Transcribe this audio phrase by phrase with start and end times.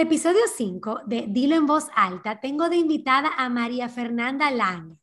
[0.00, 4.96] el episodio 5 de Dilo en voz alta, tengo de invitada a María Fernanda Lang,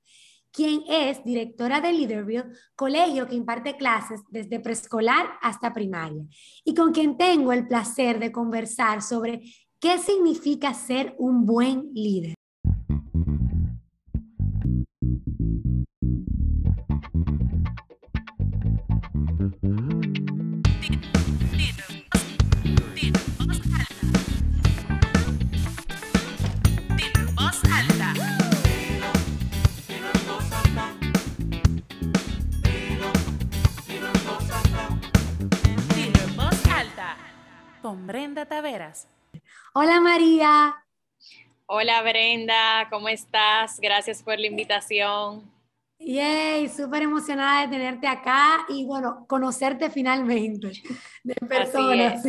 [0.51, 6.25] quien es directora de Leaderville, colegio que imparte clases desde preescolar hasta primaria,
[6.63, 9.43] y con quien tengo el placer de conversar sobre
[9.79, 12.33] qué significa ser un buen líder.
[38.47, 39.07] Taveras.
[39.73, 40.75] Hola María.
[41.65, 43.79] Hola Brenda, ¿cómo estás?
[43.79, 45.51] Gracias por la invitación.
[45.99, 50.71] Yay, súper emocionada de tenerte acá y bueno, conocerte finalmente
[51.23, 52.23] de personas.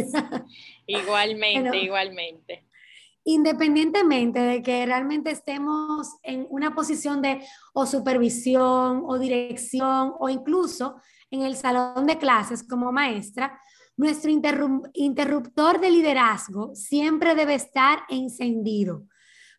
[0.86, 2.64] Igualmente, igualmente.
[3.24, 7.44] Independientemente de que realmente estemos en una posición de
[7.74, 13.60] o supervisión o dirección o incluso en el salón de clases como maestra,
[13.98, 19.04] nuestro interruptor de liderazgo siempre debe estar encendido,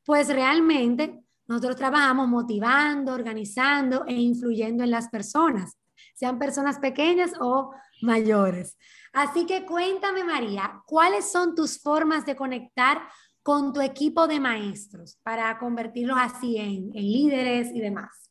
[0.05, 5.77] pues realmente nosotros trabajamos motivando, organizando e influyendo en las personas,
[6.15, 8.77] sean personas pequeñas o mayores.
[9.11, 13.01] Así que cuéntame, María, ¿cuáles son tus formas de conectar
[13.43, 18.28] con tu equipo de maestros para convertirlos así en, líderes y demás?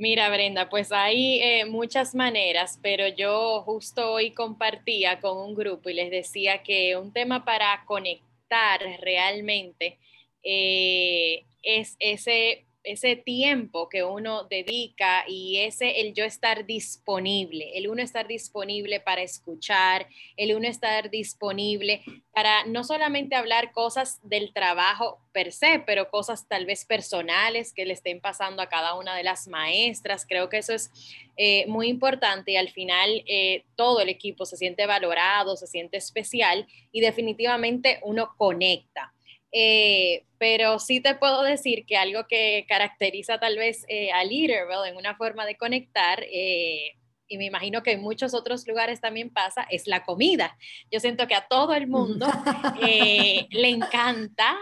[0.00, 5.90] Mira, Brenda, pues hay eh, muchas maneras, pero yo justo hoy compartía con un grupo
[5.90, 9.98] y les decía que un tema para conectar realmente
[10.42, 17.88] eh, es ese ese tiempo que uno dedica y ese el yo estar disponible, el
[17.88, 24.52] uno estar disponible para escuchar, el uno estar disponible para no solamente hablar cosas del
[24.52, 29.14] trabajo per se, pero cosas tal vez personales que le estén pasando a cada una
[29.14, 30.26] de las maestras.
[30.26, 30.90] Creo que eso es
[31.36, 35.96] eh, muy importante y al final eh, todo el equipo se siente valorado, se siente
[35.96, 39.12] especial y definitivamente uno conecta.
[39.52, 44.88] Eh, pero sí te puedo decir que algo que caracteriza tal vez eh, a Leaderville
[44.88, 46.96] en una forma de conectar, eh,
[47.26, 50.56] y me imagino que en muchos otros lugares también pasa, es la comida.
[50.90, 52.26] Yo siento que a todo el mundo
[52.80, 54.58] le encanta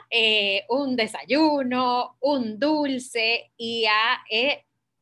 [0.69, 4.23] un desayuno, un dulce, y ha,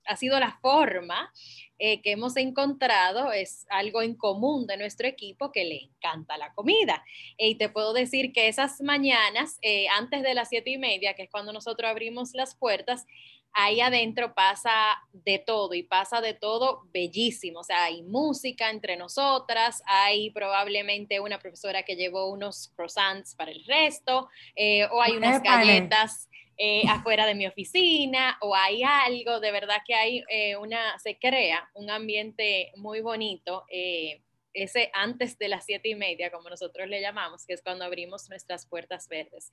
[0.07, 1.33] ha sido la forma
[1.79, 6.53] eh, que hemos encontrado es algo en común de nuestro equipo que le encanta la
[6.55, 7.05] comida.
[7.37, 11.25] Y te puedo decir que esas mañanas, eh, antes de las siete y media, que
[11.25, 13.07] es cuando nosotros abrimos las puertas,
[13.53, 14.71] ahí adentro pasa
[15.13, 17.61] de todo y pasa de todo bellísimo.
[17.61, 23.51] O sea, hay música entre nosotras, hay probablemente una profesora que llevó unos croissants para
[23.51, 29.41] el resto, eh, o hay unas galletas eh, afuera de mi oficina o hay algo,
[29.41, 33.65] de verdad que hay eh, una, se crea un ambiente muy bonito.
[33.71, 34.23] Eh,
[34.57, 38.29] ese antes de las siete y media, como nosotros le llamamos, que es cuando abrimos
[38.29, 39.53] nuestras puertas verdes.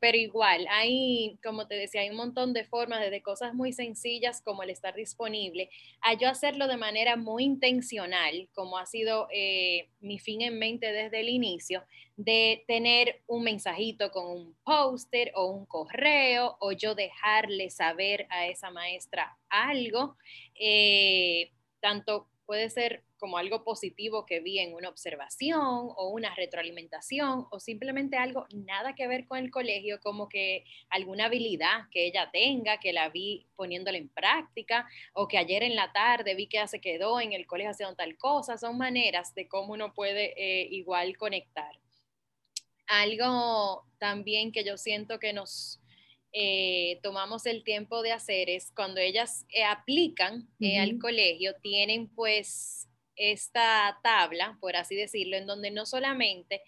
[0.00, 4.42] pero igual, hay, como te decía, hay un montón de formas, desde cosas muy sencillas
[4.42, 9.28] como el estar disponible, a yo hacerlo de manera muy intencional, como ha sido
[10.00, 11.84] mi fin en mente desde el inicio,
[12.16, 18.46] de tener un mensajito con un póster o un correo o yo dejarle saber a
[18.46, 20.16] esa maestra algo,
[20.54, 21.50] eh,
[21.80, 27.60] tanto puede ser como algo positivo que vi en una observación o una retroalimentación o
[27.60, 32.80] simplemente algo nada que ver con el colegio, como que alguna habilidad que ella tenga,
[32.80, 36.66] que la vi poniéndola en práctica o que ayer en la tarde vi que ya
[36.66, 40.66] se quedó en el colegio haciendo tal cosa, son maneras de cómo uno puede eh,
[40.72, 41.78] igual conectar.
[42.88, 45.79] Algo también que yo siento que nos
[46.32, 52.08] eh, tomamos el tiempo de hacer es cuando ellas eh, aplican eh, al colegio, tienen
[52.08, 56.62] pues esta tabla, por así decirlo, en donde no solamente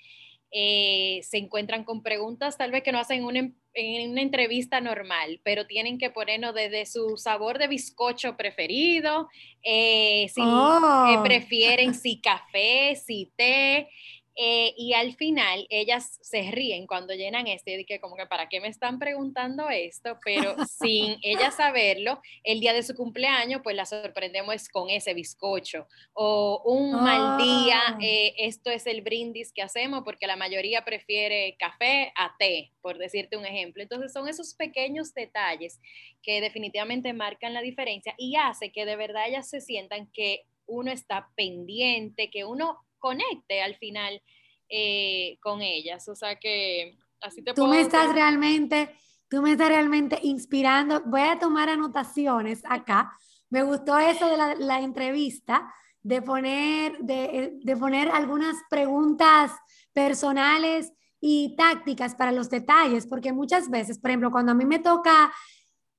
[0.55, 3.25] se encuentran con preguntas tal vez que no hacen
[3.73, 9.31] en una entrevista normal, pero tienen que ponernos desde su sabor de bizcocho preferido,
[9.63, 11.23] si oh.
[11.25, 13.89] prefieren si café, si té,
[14.35, 18.49] eh, y al final ellas se ríen cuando llenan este y que como que para
[18.49, 23.77] qué me están preguntando esto, pero sin ellas saberlo, el día de su cumpleaños pues
[23.77, 27.99] la sorprendemos con ese bizcocho o un mal día, ah.
[28.01, 32.99] eh, esto es el brindis que hacemos porque la mayoría prefiere café a té, por
[32.99, 33.83] decirte un ejemplo.
[33.83, 35.81] Entonces son esos pequeños detalles
[36.23, 40.91] que definitivamente marcan la diferencia y hace que de verdad ellas se sientan que uno
[40.91, 44.23] está pendiente, que uno conecte al final
[44.69, 46.09] eh, con ellas.
[46.09, 48.97] O sea que así te Tú me estás realmente,
[49.29, 51.03] tú me estás realmente inspirando.
[51.05, 53.13] Voy a tomar anotaciones acá.
[53.51, 55.71] Me gustó eso de la, la entrevista,
[56.03, 59.51] de poner, de, de poner algunas preguntas
[59.93, 64.79] personales y tácticas para los detalles, porque muchas veces, por ejemplo, cuando a mí me
[64.79, 65.33] toca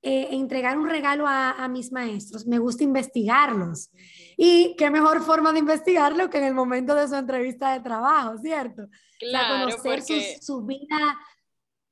[0.06, 3.90] eh, entregar un regalo a, a, mis maestros, me gusta investigarlos.
[4.36, 8.38] Y qué mejor forma de investigarlo que en el momento de su entrevista de trabajo,
[8.38, 8.90] ¿cierto?
[9.18, 10.38] Claro, o sea, conocer porque...
[10.42, 11.20] su, su, vida,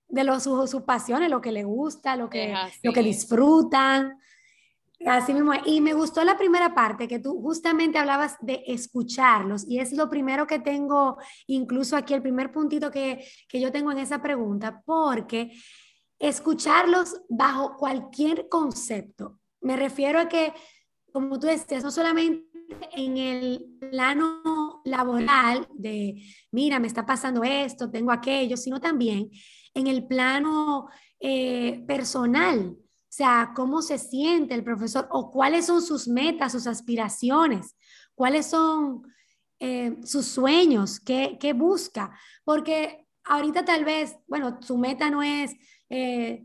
[0.09, 2.53] de los, sus su pasiones, lo que le gusta, lo que,
[2.83, 4.19] lo que disfrutan.
[5.05, 9.79] Así mismo, y me gustó la primera parte, que tú justamente hablabas de escucharlos, y
[9.79, 11.17] es lo primero que tengo,
[11.47, 15.53] incluso aquí el primer puntito que, que yo tengo en esa pregunta, porque
[16.21, 20.53] escucharlos bajo cualquier concepto, me refiero a que,
[21.11, 22.47] como tú decías, no solamente
[22.93, 29.29] en el plano laboral de, mira, me está pasando esto, tengo aquello, sino también
[29.73, 30.87] en el plano
[31.19, 32.77] eh, personal
[33.11, 37.75] o sea, cómo se siente el profesor o cuáles son sus metas, sus aspiraciones,
[38.15, 39.03] cuáles son
[39.59, 42.17] eh, sus sueños, qué, qué, busca.
[42.45, 45.51] Porque ahorita tal vez, bueno, su meta no es
[45.91, 46.43] eh,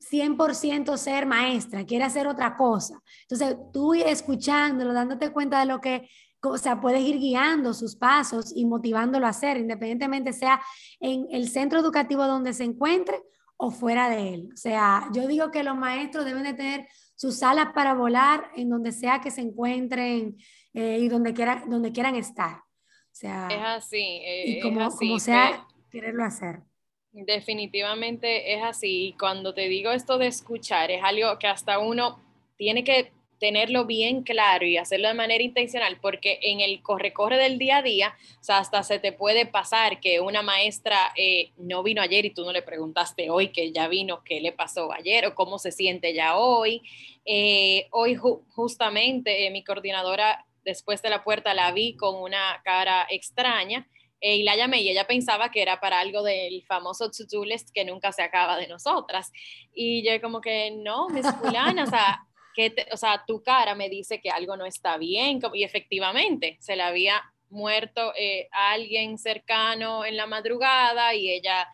[0.00, 3.00] 100% ser maestra, quiere hacer otra cosa.
[3.22, 6.08] Entonces, tú escuchándolo, dándote cuenta de lo que
[6.40, 10.60] o sea, puedes ir guiando sus pasos y motivándolo a hacer, independientemente sea
[11.00, 13.20] en el centro educativo donde se encuentre
[13.56, 14.50] o fuera de él.
[14.52, 18.70] O sea, yo digo que los maestros deben de tener sus alas para volar en
[18.70, 20.36] donde sea que se encuentren
[20.74, 22.58] eh, y donde, quiera, donde quieran estar.
[22.58, 24.20] O sea, es así.
[24.24, 26.62] Eh, y como, es así, como sea, quererlo hacer.
[27.12, 29.08] Definitivamente es así.
[29.08, 32.20] Y cuando te digo esto de escuchar, es algo que hasta uno
[32.56, 37.56] tiene que tenerlo bien claro y hacerlo de manera intencional, porque en el corre-corre del
[37.58, 38.14] día a día,
[38.48, 42.52] hasta se te puede pasar que una maestra eh, no vino ayer y tú no
[42.52, 46.36] le preguntaste hoy que ya vino, qué le pasó ayer o cómo se siente ya
[46.36, 46.82] hoy.
[47.24, 52.60] Eh, hoy ju justamente eh, mi coordinadora después de la puerta la vi con una
[52.64, 53.86] cara extraña
[54.20, 57.70] eh, y la llamé y ella pensaba que era para algo del famoso to-do list
[57.72, 59.30] que nunca se acaba de nosotras.
[59.72, 62.20] Y yo como que no, Miss Fulana, o sea,
[62.54, 66.56] que te, o sea, tu cara me dice que algo no está bien y efectivamente
[66.60, 71.68] se le había muerto eh, a alguien cercano en la madrugada y ella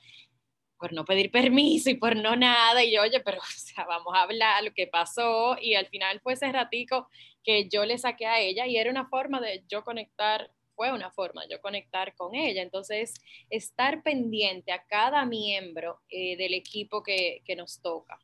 [0.78, 4.14] por no pedir permiso y por no nada y yo, oye, pero o sea, vamos
[4.14, 7.08] a hablar lo que pasó y al final fue ese ratico
[7.42, 11.10] que yo le saqué a ella y era una forma de yo conectar fue una
[11.10, 12.62] forma yo conectar con ella.
[12.62, 13.14] Entonces,
[13.50, 18.18] estar pendiente a cada miembro eh, del equipo que, que, nos toca.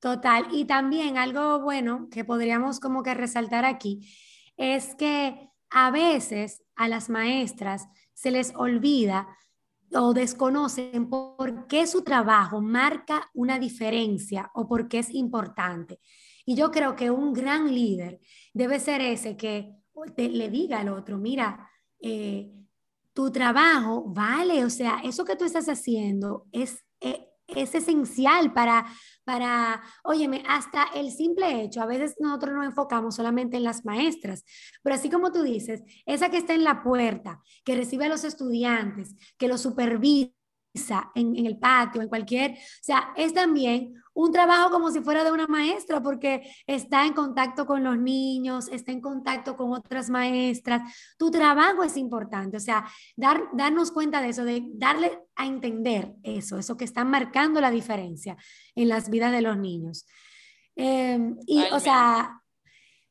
[0.00, 0.46] Total.
[0.52, 4.08] Y también algo bueno que podríamos como que resaltar aquí
[4.56, 9.26] es que a veces a las maestras se les olvida
[9.92, 16.00] o desconocen por qué su trabajo marca una diferencia o por qué es importante.
[16.44, 18.20] Y yo creo que un gran líder
[18.52, 19.72] debe ser ese que
[20.16, 21.68] le diga al otro, mira,
[22.00, 22.52] eh,
[23.12, 28.86] tu trabajo vale, o sea, eso que tú estás haciendo es, eh, es esencial para,
[29.24, 34.44] para, óyeme, hasta el simple hecho, a veces nosotros nos enfocamos solamente en las maestras,
[34.82, 38.24] pero así como tú dices, esa que está en la puerta, que recibe a los
[38.24, 40.33] estudiantes, que los supervisa
[41.14, 45.24] en, en el patio, en cualquier, o sea, es también un trabajo como si fuera
[45.24, 50.08] de una maestra, porque está en contacto con los niños, está en contacto con otras
[50.08, 50.82] maestras.
[51.18, 56.14] Tu trabajo es importante, o sea, dar, darnos cuenta de eso, de darle a entender
[56.22, 58.36] eso, eso que está marcando la diferencia
[58.76, 60.06] en las vidas de los niños.
[60.76, 62.40] Eh, y, Ay, o sea,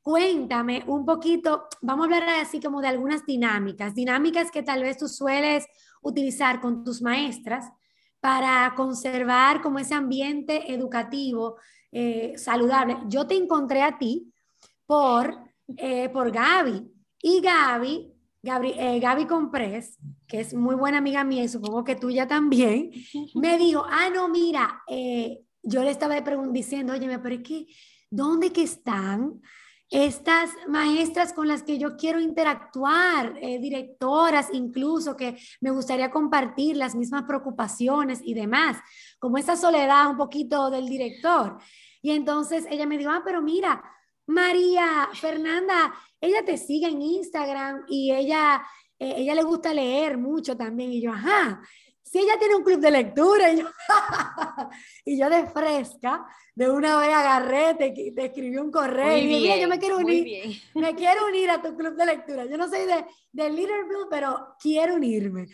[0.01, 4.98] cuéntame un poquito, vamos a hablar así como de algunas dinámicas, dinámicas que tal vez
[4.98, 5.65] tú sueles
[6.03, 7.72] utilizar con tus maestras
[8.19, 11.57] para conservar como ese ambiente educativo
[11.91, 12.98] eh, saludable.
[13.07, 14.31] Yo te encontré a ti
[14.86, 15.38] por,
[15.77, 16.89] eh, por Gaby
[17.22, 21.95] y Gaby, Gaby, eh, Gaby Comprés, que es muy buena amiga mía y supongo que
[21.95, 22.91] tuya también,
[23.36, 26.19] me dijo, ah, no, mira, eh, yo le estaba
[26.51, 27.67] diciendo, oye, pero es que,
[28.10, 29.41] ¿dónde que están?
[29.93, 36.75] Estas maestras con las que yo quiero interactuar, eh, directoras incluso, que me gustaría compartir
[36.75, 38.77] las mismas preocupaciones y demás,
[39.19, 41.59] como esa soledad un poquito del director.
[42.01, 43.83] Y entonces ella me dijo, ah, pero mira,
[44.25, 48.63] María Fernanda, ella te sigue en Instagram y ella,
[48.97, 50.91] eh, ella le gusta leer mucho también.
[50.91, 51.62] Y yo, ajá,
[52.13, 53.65] si ella tiene un club de lectura y yo,
[55.05, 59.60] y yo de fresca, de una vez agarré, te, te escribí un correo y dije,
[59.60, 62.46] yo me quiero unir, me quiero unir a tu club de lectura.
[62.46, 65.48] Yo no soy de, de Leader Blue, pero quiero unirme.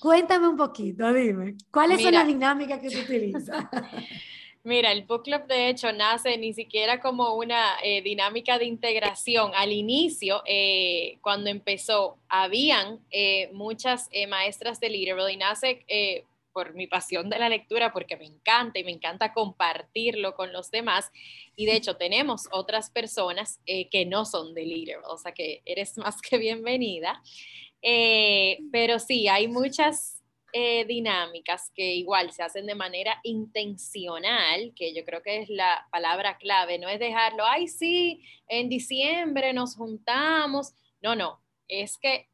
[0.00, 3.50] Cuéntame un poquito, dime, ¿cuáles son las dinámicas que tú utilizas?
[4.66, 9.52] Mira, el book club de hecho nace ni siquiera como una eh, dinámica de integración.
[9.54, 16.88] Al inicio, eh, cuando empezó, habían eh, muchas maestras de Leaderville y nace por mi
[16.88, 21.12] pasión de la lectura, porque me encanta y me encanta compartirlo con los demás.
[21.54, 25.96] Y de hecho tenemos otras personas que no son de Leaderville, o sea que eres
[25.96, 27.22] más que bienvenida.
[28.72, 30.15] pero sí, hay muchas
[30.58, 35.86] eh, dinámicas que igual se hacen de manera intencional, que yo creo que es la
[35.92, 40.72] palabra clave, no es dejarlo, ay, sí, en diciembre nos juntamos.
[41.02, 42.30] No, no, es que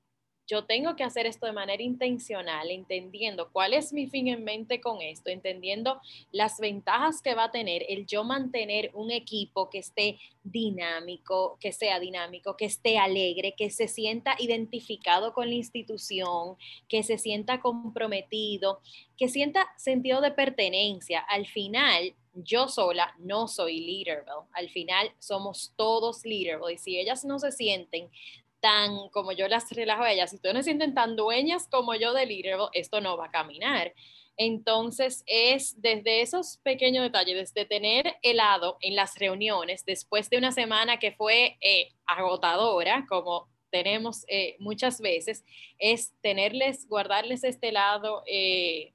[0.46, 4.80] yo tengo que hacer esto de manera intencional, entendiendo cuál es mi fin en mente
[4.80, 9.78] con esto, entendiendo las ventajas que va a tener el yo mantener un equipo que
[9.78, 16.56] esté dinámico, que sea dinámico, que esté alegre, que se sienta identificado con la institución,
[16.88, 18.80] que se sienta comprometido,
[19.16, 21.20] que sienta sentido de pertenencia.
[21.20, 24.48] Al final, yo sola no soy Leaderville.
[24.52, 26.74] Al final somos todos Leaderville.
[26.74, 28.10] Y si ellas no se sienten
[28.62, 31.94] tan como yo las relajo a ellas, si ustedes no se sienten tan dueñas como
[31.96, 33.92] yo de Leaderable, esto no va a caminar.
[34.36, 40.52] Entonces es desde esos pequeños detalles, desde tener helado en las reuniones, después de una
[40.52, 45.44] semana que fue eh, agotadora, como tenemos eh, muchas veces,
[45.78, 48.92] es tenerles, guardarles este helado eh,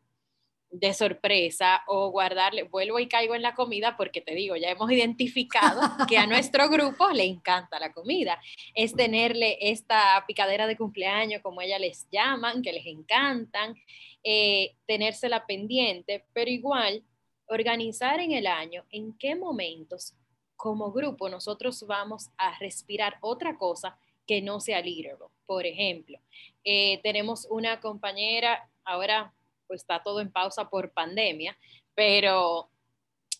[0.70, 4.92] de sorpresa o guardarle, vuelvo y caigo en la comida porque te digo, ya hemos
[4.92, 8.40] identificado que a nuestro grupo le encanta la comida.
[8.76, 13.76] Es tenerle esta picadera de cumpleaños, como ella les llaman, que les encantan,
[14.24, 17.04] eh, tenérsela pendiente, pero igual
[17.48, 20.14] organizar en el año en qué momentos
[20.58, 25.28] como grupo nosotros vamos a respirar otra cosa que no sea leaderable.
[25.46, 26.20] Por ejemplo,
[26.66, 29.34] eh, tenemos una compañera, ahora
[29.68, 31.58] pues está todo en pausa por pandemia,
[31.94, 32.70] pero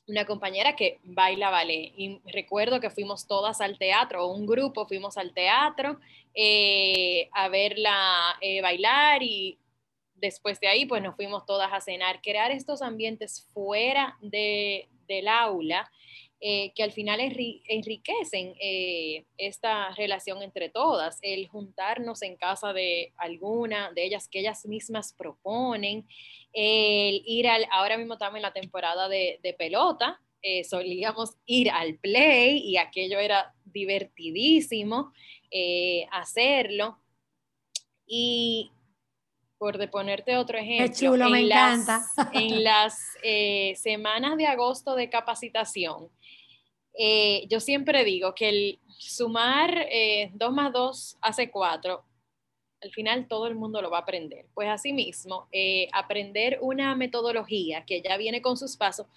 [0.08, 1.94] una compañera que baila ballet.
[1.98, 6.00] Y recuerdo que fuimos todas al teatro, un grupo fuimos al teatro
[6.34, 9.60] eh, a verla eh, bailar y
[10.16, 12.22] después de ahí pues nos fuimos todas a cenar.
[12.22, 15.92] Crear estos ambientes fuera de, del aula
[16.40, 23.12] eh, que al final enriquecen eh, esta relación entre todas, el juntarnos en casa de
[23.18, 26.08] alguna de ellas que ellas mismas proponen,
[26.54, 31.96] el ir al, ahora mismo estamos en la temporada de, pelota, eh, solíamos ir al
[31.96, 35.14] play y aquello era divertidísimo
[36.12, 37.00] hacerlo.
[38.06, 38.70] Y
[39.58, 42.06] por de ponerte otro ejemplo, chulo, me encanta.
[42.32, 42.96] en las
[43.76, 46.12] semanas de agosto de capacitación,
[46.98, 52.04] eh, yo siempre digo que el sumar 2 eh, más 2 hace 4,
[52.82, 54.48] al final todo el mundo lo va a aprender.
[54.54, 59.08] Pues asimismo, eh, aprender una metodología que ya viene con sus pasos,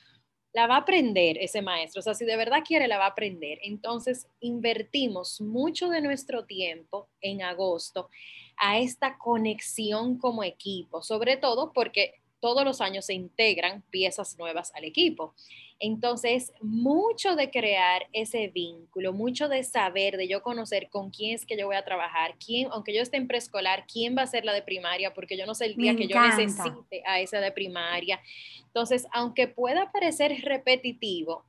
[0.53, 2.01] la va a aprender ese maestro.
[2.01, 3.59] O sea, si de verdad quiere, la va a aprender.
[3.63, 8.11] Entonces, invertimos mucho de nuestro tiempo en agosto
[8.57, 14.73] a esta conexión como equipo, sobre todo porque todos los años se integran piezas nuevas
[14.75, 15.35] al equipo.
[15.79, 21.47] Entonces, mucho de crear ese vínculo, mucho de saber, de yo conocer con quién es
[21.47, 24.45] que yo voy a trabajar, quién, aunque yo esté en preescolar, quién va a ser
[24.45, 27.53] la de primaria, porque yo no sé el día que yo necesite a esa de
[27.53, 28.21] primaria.
[28.67, 31.45] Entonces, aunque pueda parecer repetitivo,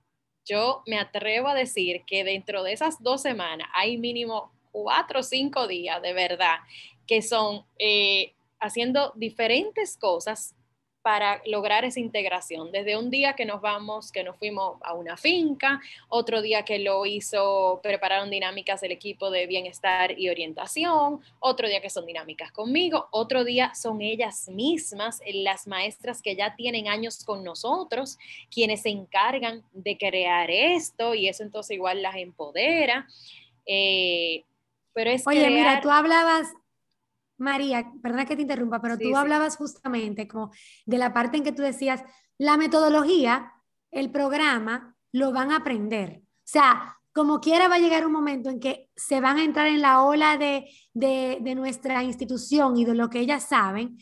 [0.46, 5.24] yo me atrevo a decir que dentro de esas dos semanas hay mínimo cuatro o
[5.24, 6.56] cinco días de verdad
[7.06, 10.56] que son eh, haciendo diferentes cosas
[11.02, 12.72] para lograr esa integración.
[12.72, 16.80] Desde un día que nos vamos, que nos fuimos a una finca, otro día que
[16.80, 22.52] lo hizo, prepararon dinámicas del equipo de bienestar y orientación, otro día que son dinámicas
[22.52, 28.18] conmigo, otro día son ellas mismas, las maestras que ya tienen años con nosotros,
[28.54, 33.08] quienes se encargan de crear esto y eso entonces igual las empodera.
[33.66, 34.44] Eh,
[34.94, 36.48] pero es Oye, mira, tú hablabas
[37.42, 40.52] María, perdona que te interrumpa, pero tú hablabas justamente como
[40.86, 42.04] de la parte en que tú decías,
[42.38, 43.52] la metodología,
[43.92, 46.22] el programa, lo van a aprender.
[46.24, 49.68] O sea, como quiera va a llegar un momento en que se van a entrar
[49.68, 53.98] en la ola de, de, de, nuestra institución y de lo que ellas saben,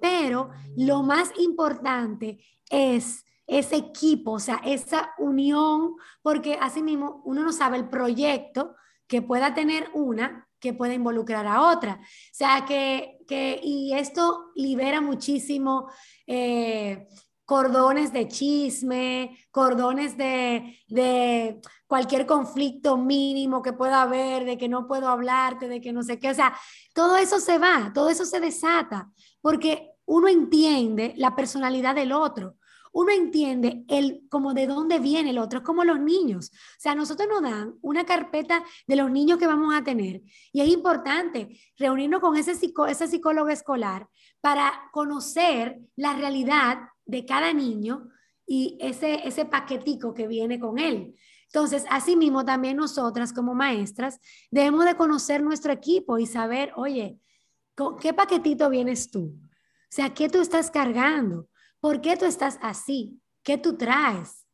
[0.00, 2.38] pero lo más importante
[2.70, 8.74] es ese equipo, o sea, esa unión, porque así mismo uno no sabe el proyecto
[9.06, 12.00] que pueda tener una que pueda involucrar a otra.
[12.00, 15.90] O sea, que, que y esto libera muchísimo
[16.26, 17.06] eh,
[17.44, 24.88] cordones de chisme, cordones de, de, cualquier conflicto mínimo que pueda haber, de que no
[24.88, 26.30] puedo hablarte, de que no sé qué.
[26.30, 26.56] O sea,
[26.94, 29.10] todo eso se va, todo eso se desata,
[29.42, 32.56] porque uno entiende la personalidad del otro
[32.94, 36.52] uno entiende el, como de dónde viene el otro, es como los niños.
[36.52, 40.22] O sea, nosotros nos dan una carpeta de los niños que vamos a tener
[40.52, 44.08] y es importante reunirnos con ese, psicólogo escolar
[44.40, 48.08] para conocer la realidad de cada niño
[48.46, 51.16] y ese, ese paquetico que viene con él.
[51.46, 54.20] Entonces, asimismo, también nosotras como maestras
[54.52, 57.18] debemos de conocer nuestro equipo y saber, oye,
[58.00, 59.36] ¿qué paquetito vienes tú?
[59.50, 61.48] O sea, ¿qué tú estás cargando?
[61.84, 63.20] ¿Por qué tú estás así?
[63.42, 64.46] ¿Qué tú traes?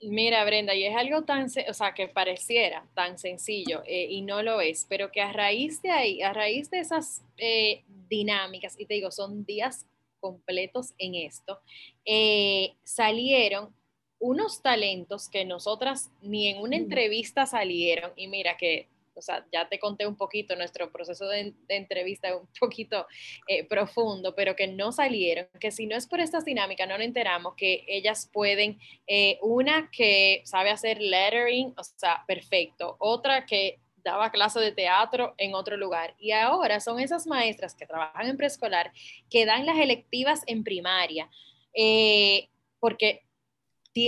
[0.00, 4.42] Mira, Brenda, y es algo tan, o sea, que pareciera tan sencillo eh, y no
[4.42, 8.86] lo es, pero que a raíz de ahí, a raíz de esas eh, dinámicas, y
[8.86, 9.86] te digo, son días
[10.18, 11.60] completos en esto,
[12.04, 13.72] eh, salieron
[14.18, 19.68] unos talentos que nosotras ni en una entrevista salieron, y mira que o sea, ya
[19.68, 23.06] te conté un poquito nuestro proceso de, entrevista, un poquito
[23.48, 27.06] eh, profundo, pero que no salieron, que si no es por estas dinámicas, no nos
[27.06, 33.80] enteramos que ellas pueden, eh, una que sabe hacer lettering, o sea, perfecto, otra que
[34.06, 36.14] daba clase de teatro en otro lugar.
[36.18, 38.92] Y ahora son esas maestras que trabajan en preescolar
[39.28, 41.28] que dan las electivas en primaria,
[41.74, 43.25] eh, porque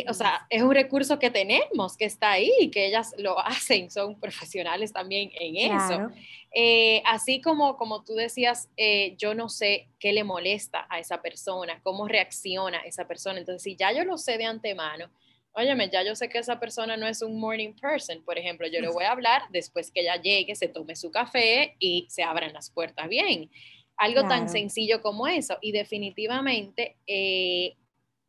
[0.09, 4.19] o sea, es un recurso que tenemos, que está ahí, que ellas lo hacen, son
[4.21, 6.11] profesionales también en eso.
[6.53, 11.21] Eh, así como, como tú decías, eh, yo no sé qué le molesta a esa
[11.23, 13.39] persona, cómo reacciona esa persona.
[13.39, 15.11] Entonces, si ya yo lo sé de antemano,
[15.53, 18.81] óyeme, ya yo sé que esa persona no es un morning person, por ejemplo, yo
[18.81, 22.53] le voy a hablar después que ella llegue, se tome su café y se abran
[22.53, 23.51] las puertas bien.
[23.97, 25.59] Algo tan sencillo como eso.
[25.61, 27.75] Y definitivamente eh,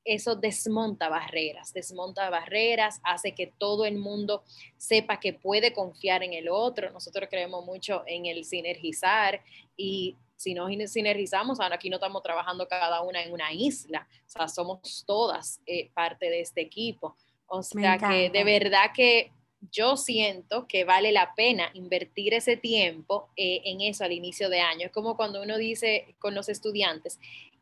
[0.05, 4.43] eso desmonta barreras, desmonta barreras, hace que todo el mundo
[4.77, 6.91] sepa que puede confiar en el otro.
[6.91, 9.41] Nosotros creemos mucho en el sinergizar
[9.75, 14.29] y si no sinergizamos, ahora aquí no estamos trabajando cada una en una isla, o
[14.29, 17.17] sea, somos todas eh, parte de este equipo.
[17.47, 19.31] O sea que de verdad que
[19.71, 24.61] yo siento que vale la pena invertir ese tiempo eh, en eso al inicio de
[24.61, 24.85] año.
[24.85, 27.19] Es como cuando uno dice con los estudiantes,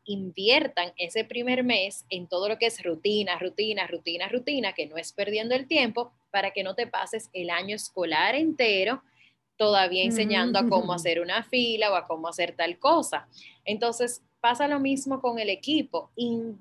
[0.08, 4.96] inviertan ese primer mes en todo lo que es rutina, rutina, rutina, rutina, que no
[4.96, 9.02] es perdiendo el tiempo para que no te pases el año escolar entero
[9.56, 13.28] todavía enseñando a cómo hacer una fila o a cómo hacer tal cosa.
[13.64, 16.10] Entonces, pasa lo mismo con el equipo.
[16.16, 16.56] o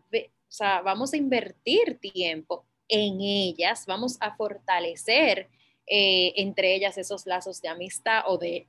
[0.49, 5.47] sea, vamos a invertir tiempo en ellas, vamos a fortalecer
[5.85, 8.67] eh, entre ellas esos lazos de amistad o de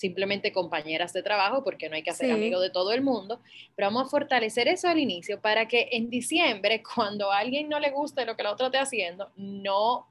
[0.00, 3.40] simplemente compañeras de trabajo, porque no hay que hacer amigo de todo el mundo,
[3.76, 7.78] pero vamos a fortalecer eso al inicio para que en diciembre, cuando a alguien no
[7.78, 10.08] le guste lo que la otra esté haciendo, no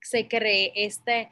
[0.00, 1.28] se cree este,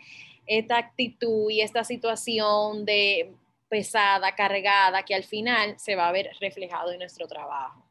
[0.47, 3.33] esta actitud y esta situación de
[3.69, 7.83] pesada, cargada, que al final se va a ver reflejado en nuestro trabajo.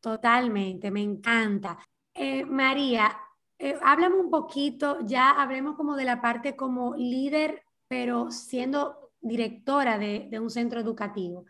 [0.00, 1.78] Totalmente, me encanta.
[2.12, 3.16] Eh, María,
[3.58, 9.98] eh, háblame un poquito, ya hablemos como de la parte como líder pero siendo directora
[9.98, 11.46] de, un centro educativo,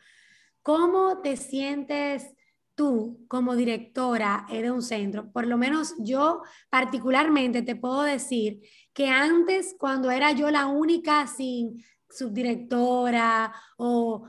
[0.62, 2.34] ¿cómo te sientes
[2.74, 5.30] tú como directora de un centro?
[5.32, 8.60] Por lo menos yo particularmente te puedo decir
[8.92, 14.26] que antes, cuando era yo la única sin subdirectora o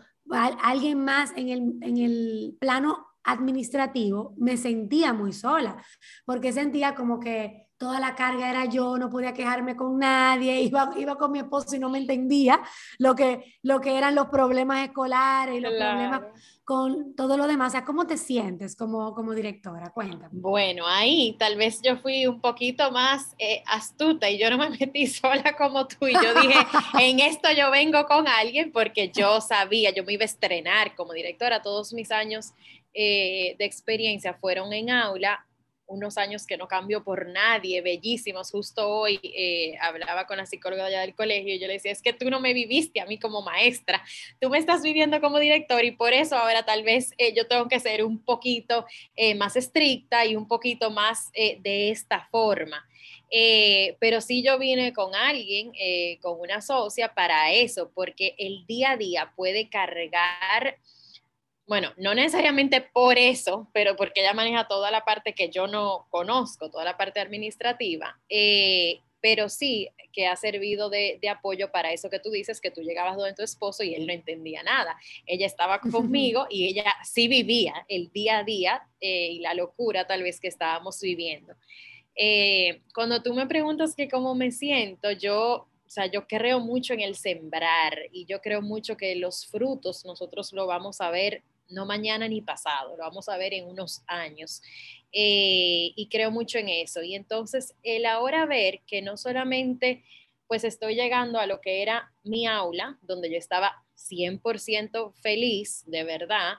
[0.63, 5.83] alguien más en el, en el plano administrativo, me sentía muy sola,
[6.25, 10.91] porque sentía como que toda la carga era yo, no podía quejarme con nadie, iba,
[10.97, 12.59] iba con mi esposo y no me entendía
[12.97, 16.21] lo que, lo que eran los problemas escolares y los problemas
[16.63, 17.67] con todo lo demás.
[17.67, 19.91] O sea, ¿cómo te sientes como, como directora?
[19.91, 20.29] Cuéntame.
[20.31, 24.69] Bueno, ahí tal vez yo fui un poquito más eh, astuta y yo no me
[24.79, 26.55] metí sola como tú y yo dije,
[26.99, 31.13] en esto yo vengo con alguien porque yo sabía, yo me iba a estrenar como
[31.13, 32.53] directora, todos mis años
[32.95, 35.45] eh, de experiencia fueron en aula
[35.87, 38.51] unos años que no cambio por nadie, bellísimos.
[38.51, 42.01] Justo hoy eh, hablaba con la psicóloga allá del colegio y yo le decía, es
[42.01, 44.03] que tú no me viviste a mí como maestra,
[44.39, 47.67] tú me estás viviendo como director y por eso ahora tal vez eh, yo tengo
[47.67, 52.87] que ser un poquito eh, más estricta y un poquito más de esta forma.
[53.99, 55.71] pero sí yo vine con alguien,
[56.21, 60.77] con una socia para eso, porque el día a día puede cargar
[61.67, 66.05] bueno, no necesariamente por eso, pero porque ella maneja toda la parte que yo no
[66.09, 72.11] conozco, toda la parte administrativa, eh, pero sí que ha servido de, apoyo para eso
[72.11, 74.95] que tú dices, que tú llegabas donde tu esposo y él no entendía nada.
[75.25, 80.05] Ella estaba conmigo y ella sí vivía el día a día eh, y la locura
[80.05, 81.55] tal vez que estábamos viviendo.
[82.15, 86.93] Eh, cuando tú me preguntas que cómo me siento, yo o sea, yo creo mucho
[86.93, 91.43] en el sembrar y yo creo mucho que los frutos nosotros lo vamos a ver
[91.69, 94.61] no mañana ni pasado, lo vamos a ver en unos años.
[95.11, 97.01] Eh, y creo mucho en eso.
[97.01, 100.03] Y entonces el ahora ver que no solamente
[100.47, 106.03] pues estoy llegando a lo que era mi aula, donde yo estaba 100% feliz, de
[106.03, 106.55] verdad,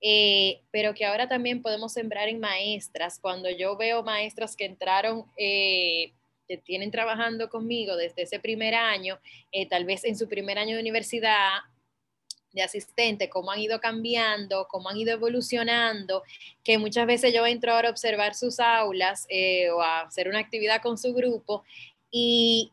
[0.00, 3.20] eh, pero que ahora también podemos sembrar en maestras.
[3.20, 6.14] Cuando yo veo maestras que entraron, eh,
[6.48, 9.20] que tienen trabajando conmigo desde ese primer año,
[9.68, 11.58] tal vez en su primer año de universidad,
[12.52, 16.22] de asistente, cómo han ido cambiando, cómo han ido evolucionando,
[16.64, 20.38] que muchas veces yo entro ahora a observar sus aulas eh, o a hacer una
[20.38, 21.64] actividad con su grupo
[22.10, 22.72] y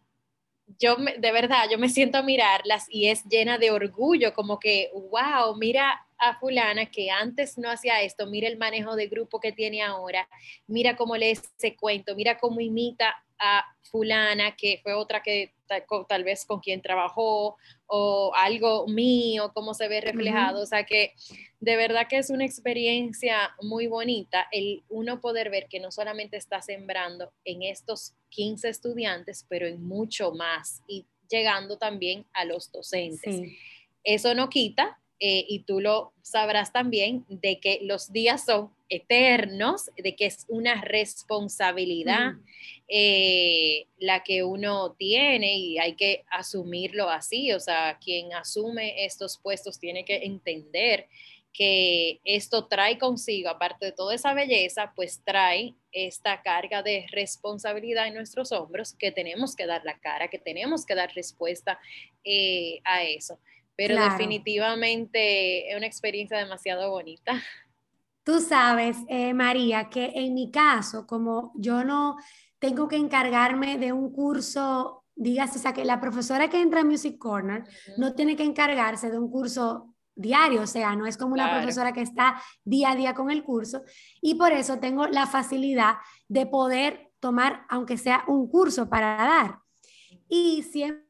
[0.79, 4.89] yo de verdad, yo me siento a mirarlas y es llena de orgullo, como que,
[4.93, 9.51] wow, mira a fulana que antes no hacía esto, mira el manejo de grupo que
[9.51, 10.27] tiene ahora,
[10.67, 15.53] mira cómo lee ese cuento, mira cómo imita a fulana, que fue otra que
[16.07, 20.61] tal, vez con quien trabajó, o algo mío, cómo se ve reflejado.
[20.61, 21.13] O sea que
[21.59, 26.37] de verdad que es una experiencia muy bonita el uno poder ver que no solamente
[26.37, 32.71] está sembrando en estos 15 estudiantes, pero en mucho más y llegando también a los
[32.71, 33.41] docentes.
[34.03, 39.89] Eso no quita eh, y tú lo sabrás también, de que los días son eternos,
[39.97, 42.33] de que es una responsabilidad
[42.87, 49.37] eh, la que uno tiene y hay que asumirlo así, o sea, quien asume estos
[49.37, 51.07] puestos tiene que entender
[51.53, 58.07] que esto trae consigo, aparte de toda esa belleza, pues trae esta carga de responsabilidad
[58.07, 61.79] en nuestros hombros que tenemos que dar la cara, que tenemos que dar respuesta
[62.25, 63.39] eh, a eso
[63.75, 67.33] pero definitivamente es una experiencia demasiado bonita.
[68.23, 72.17] Tú sabes, eh, María, que en mi caso, como yo no
[72.57, 76.85] tengo que encargarme de un curso, digas, o sea, que la profesora que entra a
[76.85, 77.63] Music Corner
[77.97, 81.93] no tiene que encargarse de un curso diario, o sea, no es como una profesora
[81.93, 83.83] que está día a día con el curso,
[84.21, 89.59] y por eso tengo la facilidad de poder tomar, aunque sea un curso para dar.
[90.27, 91.04] Y siempre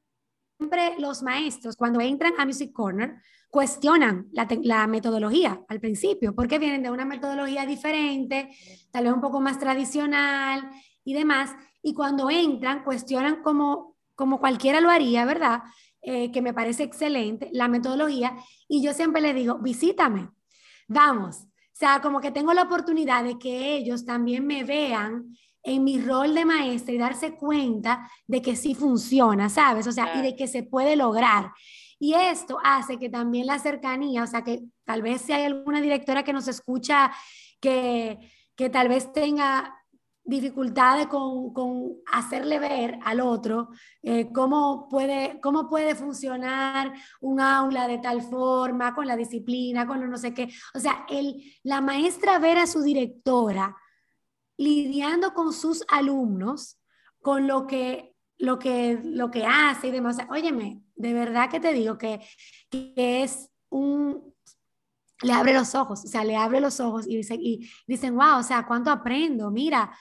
[0.57, 3.15] siempre los maestros, cuando entran a Music Corner,
[3.49, 8.49] cuestionan la, metodología al principio, porque vienen de una metodología diferente,
[8.91, 10.69] tal vez un poco más tradicional
[11.03, 15.61] y demás, y cuando entran, cuestionan como, como cualquiera lo haría, ¿verdad?
[16.01, 18.35] Eh, que me parece excelente, la metodología,
[18.67, 20.29] y yo siempre les digo, visítame,
[20.87, 25.35] vamos, o sea, como que tengo la oportunidad de que ellos también me vean
[25.65, 29.87] en mi rol de maestra y darse cuenta de que sí funciona, ¿sabes?
[29.87, 31.51] O sea, y de que se puede lograr.
[31.97, 35.81] Y esto hace que también la cercanía, o sea, que tal vez si hay alguna
[35.81, 37.11] directora que nos escucha
[37.59, 38.19] que,
[38.55, 39.75] que tal vez tenga
[40.23, 43.69] dificultades con, con, hacerle ver al otro
[44.01, 49.99] eh, cómo, puede, cómo puede funcionar un aula de tal forma, con la disciplina, con
[49.99, 50.49] lo no sé qué.
[50.75, 53.75] O sea, el, la maestra ver a su directora
[54.57, 56.77] lidiando con sus alumnos,
[57.21, 60.17] con lo que, lo que, lo que hace y demás.
[60.29, 62.21] Óyeme, de verdad que te digo que,
[62.71, 64.33] es un,
[65.21, 68.39] le abre los ojos, o sea, le abre los ojos y, dice, y dicen, wow,
[68.39, 69.51] o sea, ¿cuánto aprendo?
[69.51, 69.91] Mira,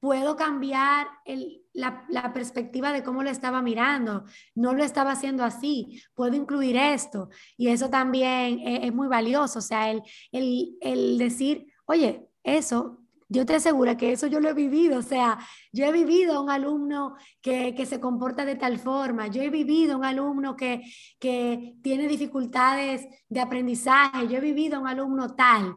[0.00, 5.44] puedo cambiar el, la, la, perspectiva de cómo lo estaba mirando, no lo estaba haciendo
[5.44, 7.30] así, puedo incluir esto.
[7.56, 13.05] Y eso también es, es muy valioso, o sea, el, el, el decir, oye, eso
[13.28, 15.38] yo te aseguro que eso yo lo he vivido, o sea,
[15.72, 19.98] yo he vivido un alumno que, que se comporta de tal forma, yo he vivido
[19.98, 20.82] un alumno que,
[21.18, 25.76] que tiene dificultades de aprendizaje, yo he vivido un alumno tal.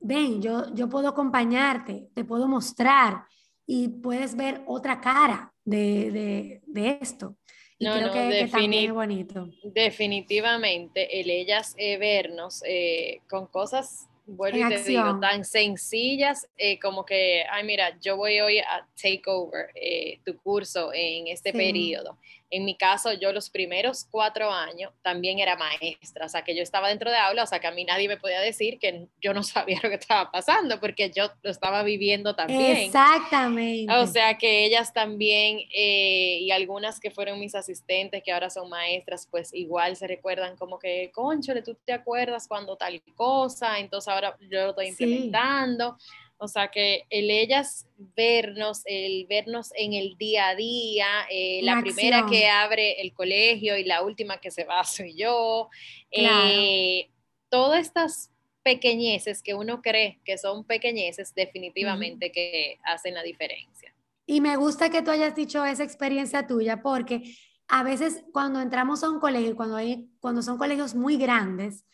[0.00, 3.24] Ven, yo, yo puedo acompañarte, te puedo mostrar
[3.66, 7.36] y puedes ver otra cara de, de, de esto.
[7.78, 9.48] Y creo que, que, también es bonito.
[9.64, 16.78] Definitivamente, el ellas eh, vernos eh, con cosas vuelvo y te digo, tan sencillas eh,
[16.78, 21.52] como que, ay, mira, yo voy hoy a take over eh, tu curso en este
[21.52, 22.18] periodo.
[22.54, 26.62] En mi caso, yo los primeros cuatro años también era maestra, o sea, que yo
[26.62, 29.32] estaba dentro de aula, o sea, que a mí nadie me podía decir que yo
[29.32, 32.76] no sabía lo que estaba pasando, porque yo lo estaba viviendo también.
[32.76, 33.90] Exactamente.
[33.94, 38.68] O sea, que ellas también, eh, y algunas que fueron mis asistentes, que ahora son
[38.68, 44.11] maestras, pues igual se recuerdan como que, conchole, tú te acuerdas cuando tal cosa, entonces
[44.12, 45.96] ahora yo lo estoy implementando.
[46.38, 51.80] O sea, que el ellas vernos, el vernos en el día a día, eh, la
[51.80, 55.68] primera que abre el colegio y la última que se va soy yo,
[56.10, 57.10] eh,
[57.48, 58.32] todas estas
[58.64, 63.94] pequeñeces que uno cree que son pequeñeces, definitivamente que hacen la diferencia.
[64.26, 67.22] Y me gusta que tú hayas dicho esa experiencia tuya, porque
[67.68, 71.84] a veces cuando entramos a un colegio, cuando, hay, cuando son colegios muy grandes,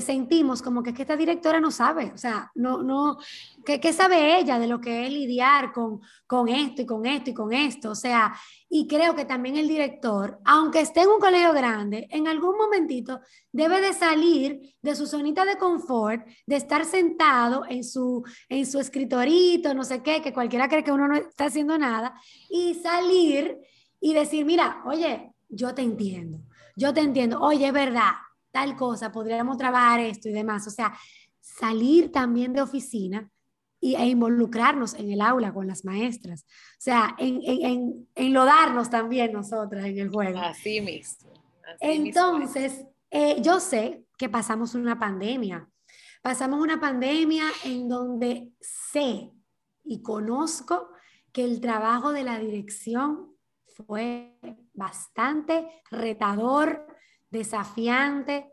[0.00, 3.18] sentimos como que, que, esta directora no sabe, o sea, no, no,
[3.66, 7.30] ¿qué, ¿qué, sabe ella de lo que es lidiar con, con esto y con esto
[7.30, 7.90] y con esto?
[7.90, 8.34] O sea,
[8.70, 13.20] y creo que también el director, aunque esté en un colegio grande, en algún momentito
[13.52, 18.78] debe de salir de su zonita de confort, de estar sentado en su, en su
[18.78, 22.14] escritorito, no sé qué, que cualquiera cree que uno no está haciendo nada,
[22.48, 23.58] y salir
[24.00, 26.40] y decir, mira, oye, yo te entiendo,
[26.76, 28.12] yo te entiendo, oye, es verdad,
[28.50, 30.66] tal cosa, podríamos trabajar esto y demás.
[30.66, 30.92] O sea,
[31.40, 33.30] salir también de oficina
[33.80, 36.42] y, e involucrarnos en el aula con las maestras.
[36.42, 40.38] O sea, en, en, enlodarnos también nosotras en el juego.
[40.38, 41.32] Así mismo.
[41.80, 45.68] Entonces, eh, yo sé que pasamos una pandemia.
[46.22, 49.30] Pasamos una pandemia en donde sé
[49.84, 50.90] y conozco
[51.32, 53.36] que el trabajo de la dirección
[53.86, 54.36] fue
[54.74, 56.86] bastante retador,
[57.30, 58.46] desafiante.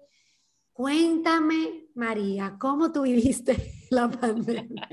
[0.74, 4.90] Cuéntame, María, ¿cómo tú viviste la pandemia?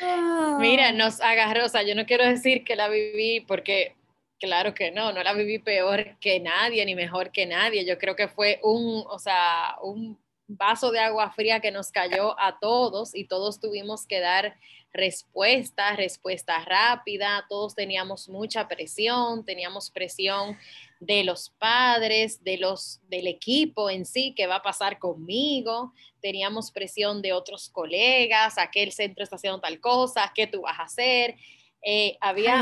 [0.60, 3.96] Mira, nos agarró, o sea, yo no quiero decir que la viví porque
[4.38, 7.84] claro que no, no la viví peor que nadie ni mejor que nadie.
[7.84, 12.38] Yo creo que fue un, o sea, un vaso de agua fría que nos cayó
[12.40, 14.56] a todos y todos tuvimos que dar
[14.92, 20.56] respuesta, respuesta rápida, todos teníamos mucha presión, teníamos presión
[21.00, 26.72] de los padres, de los, del equipo en sí, qué va a pasar conmigo, teníamos
[26.72, 31.36] presión de otros colegas, aquel centro está haciendo tal cosa, qué tú vas a hacer.
[31.82, 32.60] Eh, había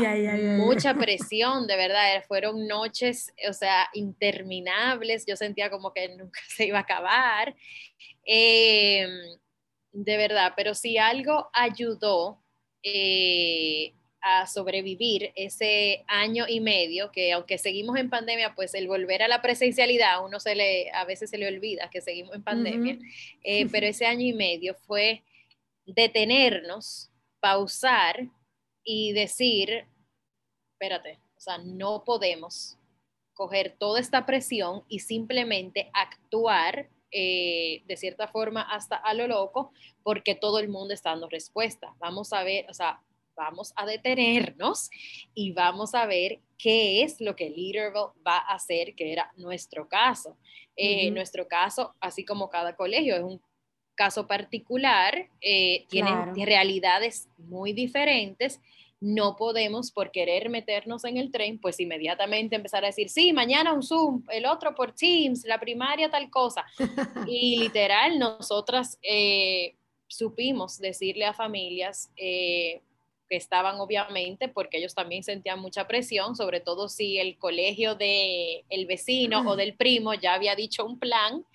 [0.57, 6.67] mucha presión, de verdad, fueron noches, o sea, interminables, yo sentía como que nunca se
[6.67, 7.55] iba a acabar.
[8.25, 9.07] Eh,
[9.91, 12.43] de verdad, pero si algo ayudó
[12.83, 19.21] eh, a sobrevivir ese año y medio, que aunque seguimos en pandemia, pues el volver
[19.21, 22.97] a la presencialidad, uno se le, a veces se le olvida que seguimos en pandemia,
[23.43, 25.23] eh, pero ese año y medio fue
[25.85, 28.27] detenernos, pausar
[28.83, 29.85] y decir,
[30.73, 32.77] espérate, o sea, no podemos
[33.33, 39.71] coger toda esta presión y simplemente actuar eh, de cierta forma hasta a lo loco,
[40.03, 41.95] porque todo el mundo está dando respuesta.
[41.99, 43.01] Vamos a ver, o sea,
[43.37, 44.89] vamos a detenernos
[45.33, 49.87] y vamos a ver qué es lo que Leaderville va a hacer, que era nuestro
[49.87, 50.37] caso.
[50.75, 53.41] Eh, nuestro caso, así como cada colegio, es un
[53.95, 58.59] caso particular, eh, tienen realidades muy diferentes
[58.99, 63.73] no podemos por querer meternos en el tren, pues inmediatamente empezar a decir, sí, mañana
[63.73, 66.65] un Zoom, el otro por Teams, la primaria tal cosa.
[67.27, 69.75] Y literal, nosotras eh,
[70.07, 72.81] supimos decirle a familias eh,
[73.29, 78.63] que estaban obviamente, porque ellos también sentían mucha presión, sobre todo si el colegio del
[78.69, 81.45] el vecino o del primo ya había dicho un plan,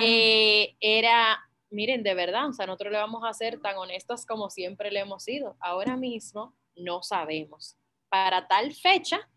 [0.00, 4.50] eh, era miren, de verdad, o sea, nosotros le vamos a ser tan honestas como
[4.50, 5.56] siempre le hemos sido.
[5.60, 7.76] Ahora mismo no sabemos.
[8.08, 9.28] Para tal fecha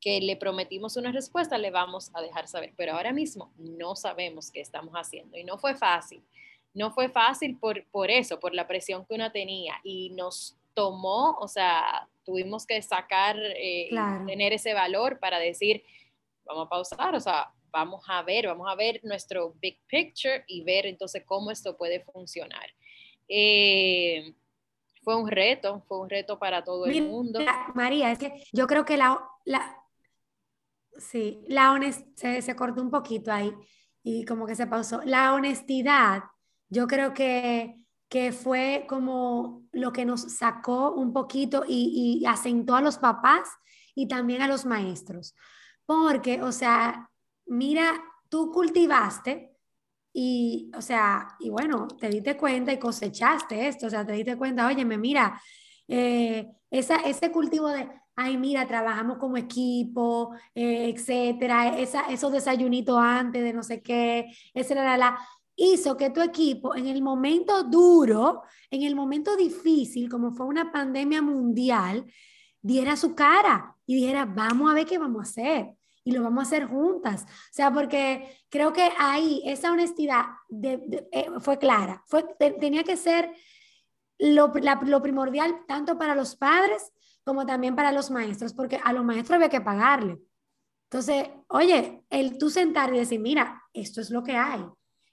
[0.00, 4.50] que le prometimos una respuesta, le vamos a dejar saber, pero ahora mismo no sabemos
[4.52, 6.24] qué estamos haciendo y no fue fácil.
[6.74, 11.36] No fue fácil por, por eso, por la presión que uno tenía y nos tomó,
[11.40, 13.90] o sea, tuvimos que sacar, eh,
[14.28, 15.82] tener ese valor para decir,
[16.44, 20.62] vamos a pausar, o sea, vamos a ver, vamos a ver nuestro big picture y
[20.62, 22.70] ver entonces cómo esto puede funcionar.
[23.26, 24.36] Eh,
[25.02, 27.40] fue un reto, fue un reto para todo el mundo.
[27.74, 29.76] María, es que yo creo que la, la
[30.96, 33.52] sí, la honestidad, se, cortó un poquito ahí
[34.04, 35.00] y como que se pausó.
[35.04, 36.22] La honestidad,
[36.68, 42.74] yo creo que, que fue como lo que nos sacó un poquito y, y asentó
[42.74, 43.48] a los papás
[43.94, 45.34] y también a los maestros.
[45.84, 47.10] Porque, o sea,
[47.46, 47.92] mira,
[48.28, 49.54] tú cultivaste
[50.12, 54.36] y, o sea, y bueno, te diste cuenta y cosechaste esto, o sea, te diste
[54.36, 55.40] cuenta, oye, me mira,
[55.86, 62.98] eh, esa, ese cultivo de, ay, mira, trabajamos como equipo, eh, etcétera, esa, esos desayunitos
[62.98, 65.18] antes de no sé qué, etcétera, la,
[65.58, 70.70] hizo que tu equipo en el momento duro, en el momento difícil, como fue una
[70.70, 72.06] pandemia mundial,
[72.62, 76.44] diera su cara y dijera, vamos a ver qué vamos a hacer y lo vamos
[76.44, 77.24] a hacer juntas.
[77.24, 80.26] O sea, porque creo que ahí esa honestidad
[80.62, 83.32] eh, fue clara, fue, tenía que ser
[84.16, 84.52] lo,
[84.84, 86.92] lo primordial tanto para los padres
[87.24, 90.18] como también para los maestros, porque a los maestros había que pagarle.
[90.84, 94.64] Entonces, oye, el tú sentar y decir, mira, esto es lo que hay,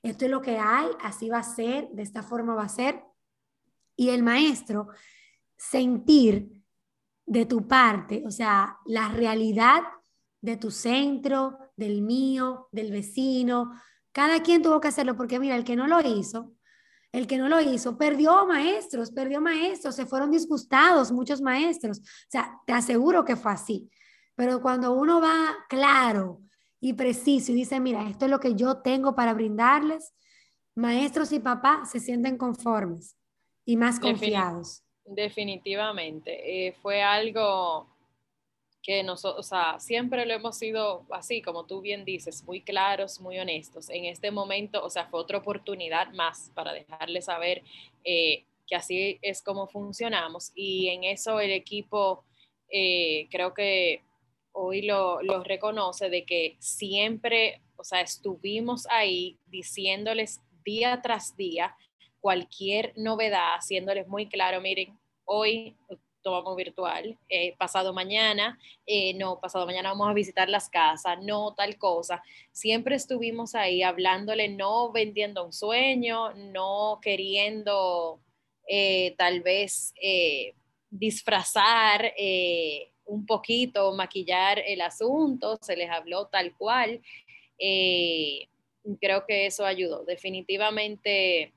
[0.10, 3.04] esto es lo que hay, así va a ser, de esta forma va a ser.
[3.96, 4.90] Y el maestro
[5.58, 6.64] sentir
[7.26, 9.82] de tu parte, o sea, la realidad
[10.42, 13.72] de tu centro, del mío, del vecino.
[14.12, 16.54] Cada quien tuvo que hacerlo porque mira, el que no lo hizo,
[17.12, 22.00] el que no lo hizo, perdió maestros, perdió maestros, se fueron disgustados muchos maestros.
[22.00, 23.90] O sea, te aseguro que fue así.
[24.36, 26.42] Pero cuando uno va claro
[26.86, 30.14] y preciso y dice, mira, esto es lo que yo tengo para brindarles,
[30.76, 33.18] maestros y papás se sienten conformes
[33.66, 34.84] y más confiados.
[35.04, 36.68] Definitivamente.
[36.68, 37.88] Eh, fue algo
[38.84, 43.20] que nosotros, o sea, siempre lo hemos sido así, como tú bien dices, muy claros,
[43.20, 43.90] muy honestos.
[43.90, 47.64] En este momento, o sea, fue otra oportunidad más para dejarles saber
[48.04, 50.52] eh, que así es como funcionamos.
[50.54, 52.24] Y en eso el equipo
[52.70, 54.05] eh, creo que
[54.56, 61.76] hoy lo, reconoce de que siempre, o sea, estuvimos ahí diciéndoles día tras día
[62.22, 65.76] cualquier novedad, haciéndoles muy claro, miren, hoy
[66.24, 71.54] tomamos virtual, eh, pasado mañana, eh, no, pasado mañana vamos a visitar las casas, no
[71.54, 72.24] tal cosa.
[72.52, 78.22] Siempre estuvimos ahí hablándole, no vendiendo un sueño, no queriendo
[78.68, 79.94] eh, tal vez
[80.90, 82.14] disfrazar
[83.06, 87.02] un poquito, maquillar el asunto, se les habló tal cual.
[89.02, 90.04] creo que eso ayudó.
[90.06, 91.54] Definitivamente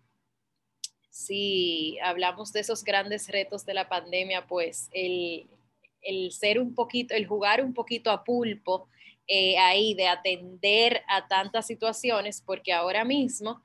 [1.18, 5.50] si hablamos de esos grandes retos de la pandemia, pues el,
[6.30, 8.88] ser un poquito, el jugar un poquito a pulpo
[9.26, 13.64] eh, ahí, de atender a tantas situaciones, porque ahora mismo,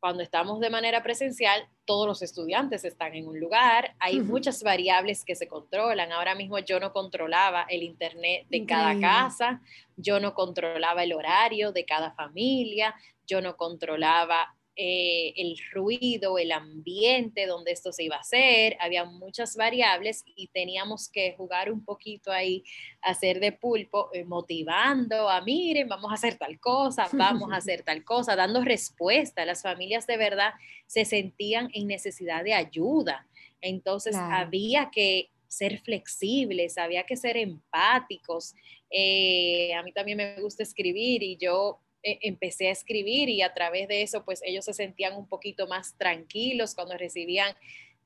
[0.00, 5.24] cuando estamos de manera presencial, todos los estudiantes están en un lugar, hay muchas variables
[5.24, 6.12] que se controlan.
[6.12, 9.62] Ahora mismo yo no controlaba el internet de cada casa,
[9.96, 12.94] yo no controlaba el horario de cada familia,
[13.26, 19.04] yo no controlaba eh, el ruido, el ambiente donde esto se iba a hacer, había
[19.04, 22.62] muchas variables y teníamos que jugar un poquito ahí,
[23.02, 27.82] hacer de pulpo, eh, motivando a, miren, vamos a hacer tal cosa, vamos a hacer
[27.82, 29.44] tal cosa, dando respuesta.
[29.44, 30.52] Las familias de verdad
[30.86, 33.26] se sentían en necesidad de ayuda.
[33.60, 38.54] Entonces había que ser flexibles, había que ser empáticos.
[38.92, 43.88] Eh, a mí también me gusta escribir y yo empecé a escribir y a través
[43.88, 47.54] de eso, pues ellos se sentían un poquito más tranquilos cuando recibían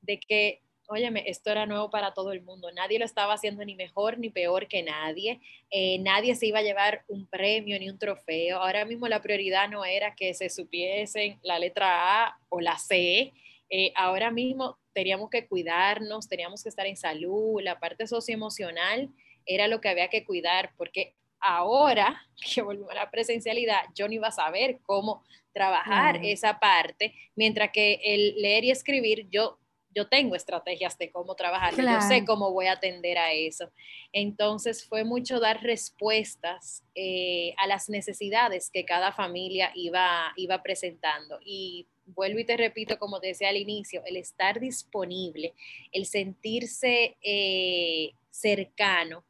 [0.01, 3.75] de que, óyeme, esto era nuevo para todo el mundo, nadie lo estaba haciendo ni
[3.75, 5.39] mejor ni peor que nadie,
[5.71, 9.69] eh, nadie se iba a llevar un premio ni un trofeo, ahora mismo la prioridad
[9.69, 13.33] no era que se supiesen la letra A o la C,
[13.69, 19.09] eh, ahora mismo teníamos que cuidarnos, teníamos que estar en salud, la parte socioemocional
[19.45, 24.13] era lo que había que cuidar, porque ahora que volvemos a la presencialidad, yo no
[24.13, 29.59] iba a saber cómo trabajar esa parte, mientras que el leer y escribir, yo,
[29.93, 33.71] yo tengo estrategias de cómo trabajar, yo sé cómo voy a atender a eso.
[34.11, 41.39] Entonces fue mucho dar respuestas eh, a las necesidades que cada familia iba, iba presentando.
[41.45, 45.53] Y vuelvo y te repito, como te decía al inicio, el estar disponible,
[45.91, 49.23] el sentirse eh, cercano,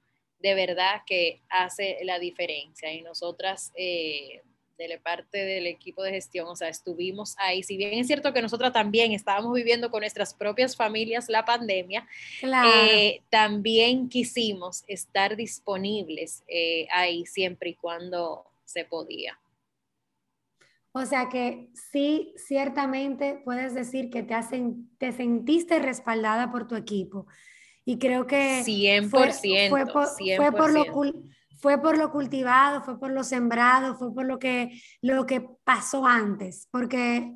[0.44, 2.94] de verdad que hace la diferencia.
[2.94, 4.42] Y nosotras, eh,
[4.78, 7.64] de la parte del equipo de gestión, o sea, estuvimos ahí.
[7.64, 12.06] Si bien es cierto que nosotras también estábamos viviendo con nuestras propias familias la pandemia,
[12.42, 19.40] eh, también quisimos estar disponibles eh, ahí siempre y cuando se podía.
[20.92, 26.76] O sea que sí, ciertamente puedes decir que te, hacen, te sentiste respaldada por tu
[26.76, 27.28] equipo
[27.86, 29.10] y creo que 100%,
[29.70, 30.86] fue, por, Fue, por lo,
[31.60, 36.06] fue por lo cultivado, fue por lo sembrado, fue por lo que, lo que pasó
[36.06, 36.68] antes.
[36.72, 37.36] Porque,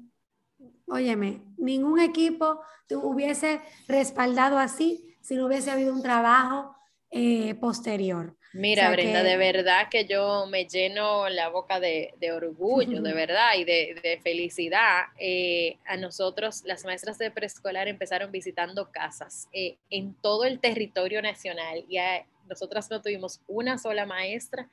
[0.85, 6.75] óyeme, ningún equipo hubiese respaldado así si no hubiese habido un trabajo
[7.09, 8.36] eh, posterior.
[8.57, 13.63] Mira, Brenda, de verdad que yo me lleno la boca de, orgullo, de verdad, y
[13.63, 15.05] de, felicidad.
[15.19, 21.21] Eh, a nosotros, las maestras de preescolar empezaron visitando casas eh, en todo el territorio
[21.21, 21.97] nacional y
[22.49, 24.67] nosotras no tuvimos una sola maestra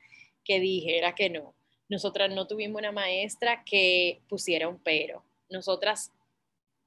[0.44, 1.54] que dijera que no.
[1.90, 5.22] Nosotras no tuvimos una maestra que pusiera un pero.
[5.50, 6.10] Nosotras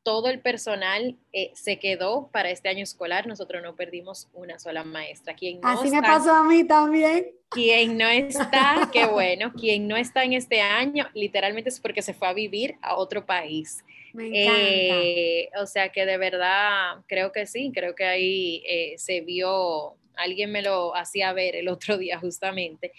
[0.08, 3.28] todo el personal eh, se quedó para este año escolar.
[3.28, 5.36] Nosotros no perdimos una sola maestra.
[5.36, 7.32] Quien Así me pasó a mí también.
[7.50, 12.14] Quien no está, qué bueno, quien no está en este año, literalmente es porque se
[12.14, 13.84] fue a vivir a otro país.
[14.14, 14.62] Me encanta.
[14.64, 19.98] Eh, o sea que de verdad creo que sí, creo que ahí eh, se vio,
[20.16, 22.94] alguien me lo hacía ver el otro día justamente,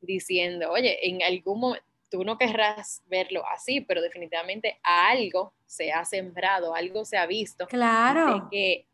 [0.00, 6.04] diciendo, oye, en algún momento tú no querrás verlo así, pero definitivamente algo se ha
[6.04, 7.66] sembrado, algo se ha visto.
[7.66, 8.46] Claro.
[8.52, 8.86] que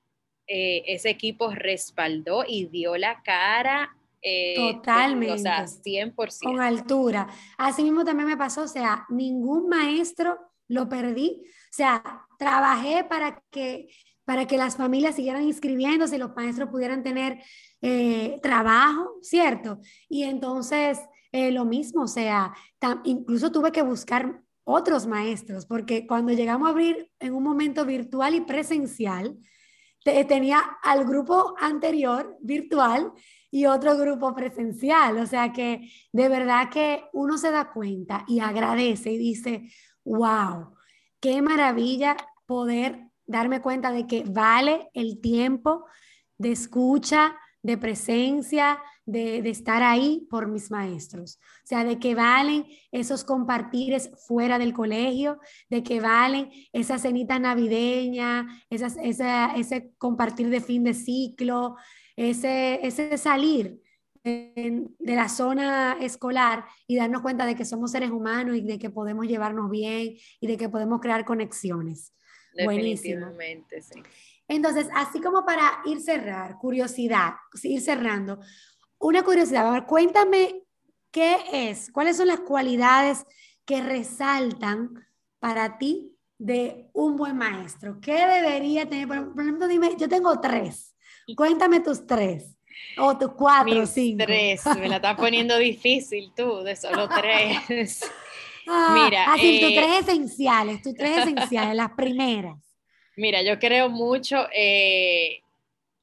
[0.46, 3.94] eh, ese equipo respaldó y dio la cara.
[4.22, 5.34] Eh, Totalmente.
[5.34, 6.44] O sea, 100%.
[6.44, 7.28] Con altura.
[7.58, 11.42] Así mismo también me pasó, o sea, ningún maestro lo perdí.
[11.44, 13.90] O sea, trabajé para que,
[14.24, 17.38] para que las familias siguieran inscribiéndose y los maestros pudieran tener
[17.82, 19.78] eh, trabajo, ¿cierto?
[20.08, 21.00] Y entonces,
[21.32, 22.52] lo mismo, o sea,
[23.04, 28.34] incluso tuve que buscar otros maestros, porque cuando llegamos a abrir en un momento virtual
[28.34, 29.36] y presencial,
[30.04, 33.12] tenía al grupo anterior virtual
[33.50, 35.18] y otro grupo presencial.
[35.18, 39.68] O sea que de verdad que uno se da cuenta y agradece y dice,
[40.04, 40.74] wow,
[41.20, 42.16] qué maravilla
[42.46, 45.86] poder darme cuenta de que vale el tiempo
[46.38, 51.38] de escucha, de presencia, de, estar ahí por mis maestros.
[51.64, 55.38] O sea, de que valen esos compartires fuera del colegio,
[55.68, 61.76] de que valen esa cenita navideña, esas, ese compartir de fin de ciclo,
[62.16, 63.80] ese, ese salir
[64.22, 68.90] de, la zona escolar y darnos cuenta de que somos seres humanos y de que
[68.90, 72.14] podemos llevarnos bien y de que podemos crear conexiones.
[73.80, 74.02] Sí.
[74.50, 78.40] Entonces, así como para ir cerrar, curiosidad, ir cerrando,
[78.98, 80.64] una curiosidad, ver, cuéntame
[81.12, 83.24] qué es, cuáles son las cualidades
[83.64, 85.06] que resaltan
[85.38, 88.00] para ti de un buen maestro.
[88.00, 89.06] ¿Qué debería tener?
[89.06, 90.96] Por ejemplo, dime, yo tengo tres.
[91.36, 92.56] Cuéntame tus tres.
[92.98, 94.24] O tus cuatro, Mis cinco.
[94.24, 98.02] Tres, me la estás poniendo difícil tú, de solo tres.
[98.66, 102.69] Ah, Mira, así, tus eh, tres esenciales, tus tres esenciales, las primeras.
[103.20, 105.42] Mira, yo creo mucho eh,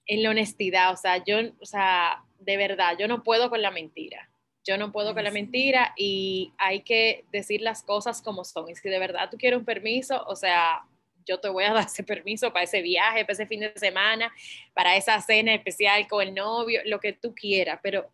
[0.05, 3.71] en la honestidad, o sea, yo, o sea, de verdad, yo no puedo con la
[3.71, 4.29] mentira.
[4.63, 8.69] Yo no puedo con la mentira y hay que decir las cosas como son.
[8.69, 10.83] Y si de verdad tú quieres un permiso, o sea,
[11.25, 14.31] yo te voy a dar ese permiso para ese viaje, para ese fin de semana,
[14.75, 18.11] para esa cena especial con el novio, lo que tú quieras, pero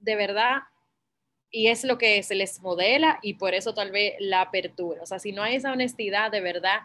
[0.00, 0.64] de verdad,
[1.50, 5.02] y es lo que se les modela y por eso tal vez la apertura.
[5.02, 6.82] O sea, si no hay esa honestidad, de verdad,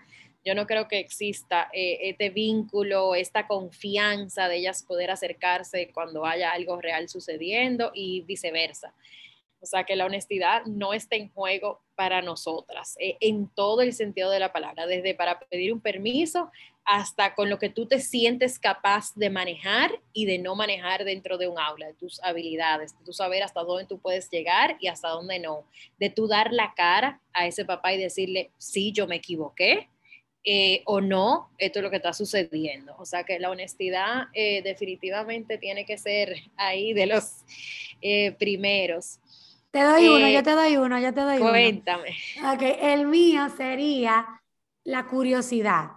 [0.50, 6.26] yo no creo que exista eh, este vínculo, esta confianza de ellas poder acercarse cuando
[6.26, 8.96] haya algo real sucediendo y viceversa.
[9.62, 13.94] O sea, que la honestidad no está en juego para nosotras, eh, en todo el
[13.94, 16.50] sentido de la palabra, desde para pedir un permiso
[16.84, 21.38] hasta con lo que tú te sientes capaz de manejar y de no manejar dentro
[21.38, 24.88] de un aula, de tus habilidades, de tú saber hasta dónde tú puedes llegar y
[24.88, 25.66] hasta dónde no,
[26.00, 29.90] de tú dar la cara a ese papá y decirle, sí, yo me equivoqué,
[30.44, 32.96] eh, o no, esto es lo que está sucediendo.
[32.98, 37.44] O sea que la honestidad eh, definitivamente tiene que ser ahí de los
[38.02, 39.20] eh, primeros.
[39.72, 41.50] Te doy uno, yo te doy uno, yo te doy uno.
[41.50, 42.18] Cuéntame.
[42.82, 44.42] el mío sería
[44.84, 45.92] la curiosidad.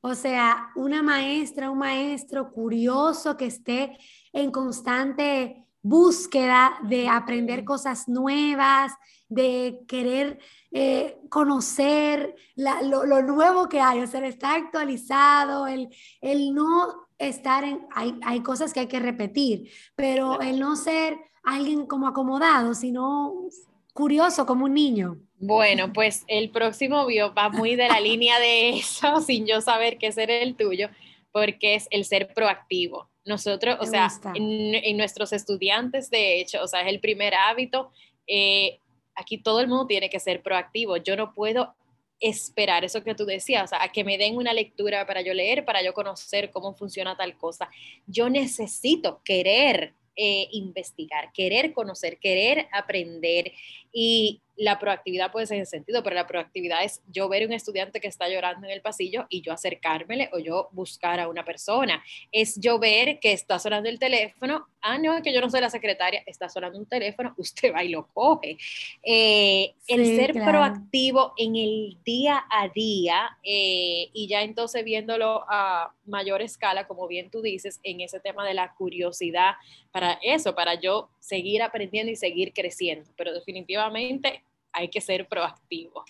[0.00, 3.98] O sea, una maestra, un maestro curioso que esté
[4.32, 8.92] en constante búsqueda de aprender cosas nuevas,
[9.28, 10.38] de querer
[10.72, 15.88] eh, conocer lo, nuevo que hay, o sea, estar actualizado, el,
[16.20, 21.18] el no estar en, hay, hay, cosas que hay que repetir, pero el no ser
[21.44, 23.48] alguien como acomodado, sino
[23.92, 25.18] curioso como un niño.
[25.38, 29.98] Bueno, pues el próximo bio va muy de la línea de eso, sin yo saber
[29.98, 30.88] qué ser el tuyo,
[31.30, 33.08] porque es el ser proactivo.
[33.26, 37.90] Nosotros, o sea, en, nuestros estudiantes, de hecho, o sea, es el primer hábito.
[38.26, 38.78] Eh,
[39.16, 40.96] aquí todo el mundo tiene que ser proactivo.
[40.96, 41.74] Yo no puedo
[42.20, 45.34] esperar eso que tú decías, o sea, a que me den una lectura para yo
[45.34, 47.68] leer, para yo conocer cómo funciona tal cosa.
[48.06, 53.52] Yo necesito querer eh, investigar, querer conocer, querer aprender
[53.92, 57.52] y la proactividad puede ser en sentido, pero la proactividad es yo ver a un
[57.52, 61.44] estudiante que está llorando en el pasillo y yo acercármele o yo buscar a una
[61.44, 62.02] persona.
[62.32, 64.66] Es yo ver que está sonando el teléfono.
[64.80, 67.90] Ah, no, que yo no soy la secretaria, está sonando un teléfono, usted va y
[67.90, 68.56] lo coge.
[69.02, 75.92] Eh, el ser proactivo en el día a día eh, y ya entonces viéndolo a
[76.06, 79.54] mayor escala, como bien tú dices, en ese tema de la curiosidad,
[79.90, 83.10] para eso, para yo seguir aprendiendo y seguir creciendo.
[83.16, 84.42] Pero definitivamente
[84.76, 86.04] hay que ser proactivo.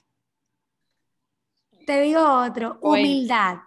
[1.86, 3.58] Te digo otro, humildad.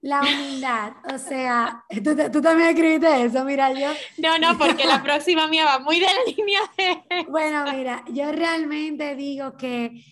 [0.00, 3.88] La humildad, o sea, ¿tú, también escribiste eso, mira, yo...
[4.18, 7.24] No, no, porque la próxima mía va muy de la línea de...
[7.28, 10.04] Bueno, mira, yo realmente digo que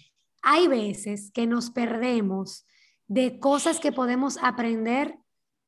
[0.42, 2.66] hay veces que nos perdemos
[3.06, 5.18] de cosas que podemos aprender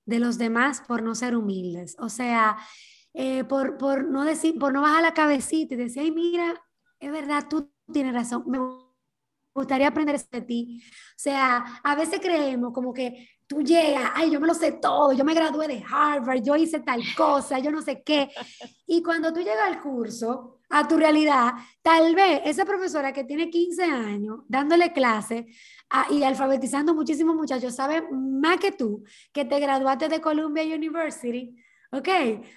[0.07, 1.95] de los demás por no ser humildes.
[1.99, 2.57] O sea,
[3.13, 6.65] eh, por, por, no decir, por no bajar la cabecita y decir, ay, mira,
[6.99, 8.59] es verdad, tú tienes razón, me
[9.55, 10.83] gustaría aprender de ti.
[10.83, 15.13] O sea, a veces creemos como que tú llegas, ay, yo me lo sé todo,
[15.13, 18.29] yo me gradué de Harvard, yo hice tal cosa, yo no sé qué.
[18.87, 23.51] Y cuando tú llegas al curso, a tu realidad, tal vez esa profesora que tiene
[23.51, 25.47] 15 años dándole clase
[26.11, 31.57] y alfabetizando muchísimos muchachos sabe más que tú, que te graduaste de Columbia University,
[31.93, 32.09] ¿ok?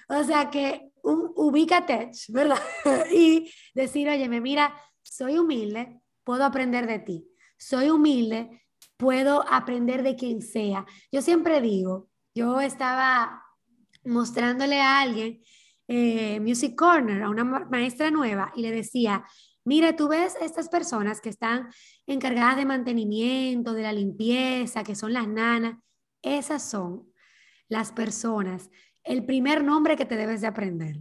[0.08, 2.58] O sea que un, ubícate, ¿verdad?
[3.12, 7.28] y decir, oye, mira, soy humilde, puedo aprender de ti.
[7.56, 10.86] Soy humilde, puedo aprender de quien sea.
[11.12, 13.42] Yo siempre digo, yo estaba
[14.04, 15.42] mostrándole a alguien
[15.88, 19.24] eh, Music Corner, a una maestra nueva, y le decía,
[19.64, 21.68] mira, tú ves estas personas que están
[22.06, 25.78] encargadas de mantenimiento, de la limpieza, que son las nanas,
[26.22, 27.10] esas son
[27.68, 28.70] las personas,
[29.02, 31.00] el primer nombre que te debes de aprender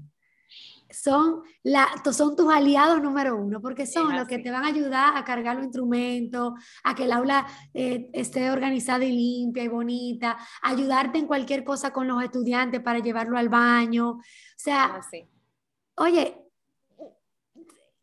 [0.91, 5.15] son, la, son tus aliados número uno, porque son los que te van a ayudar
[5.15, 10.37] a cargar los instrumentos, a que el aula eh, esté organizada y limpia y bonita,
[10.61, 14.11] ayudarte en cualquier cosa con los estudiantes para llevarlo al baño.
[14.11, 14.21] O
[14.55, 14.99] sea,
[15.95, 16.37] oye,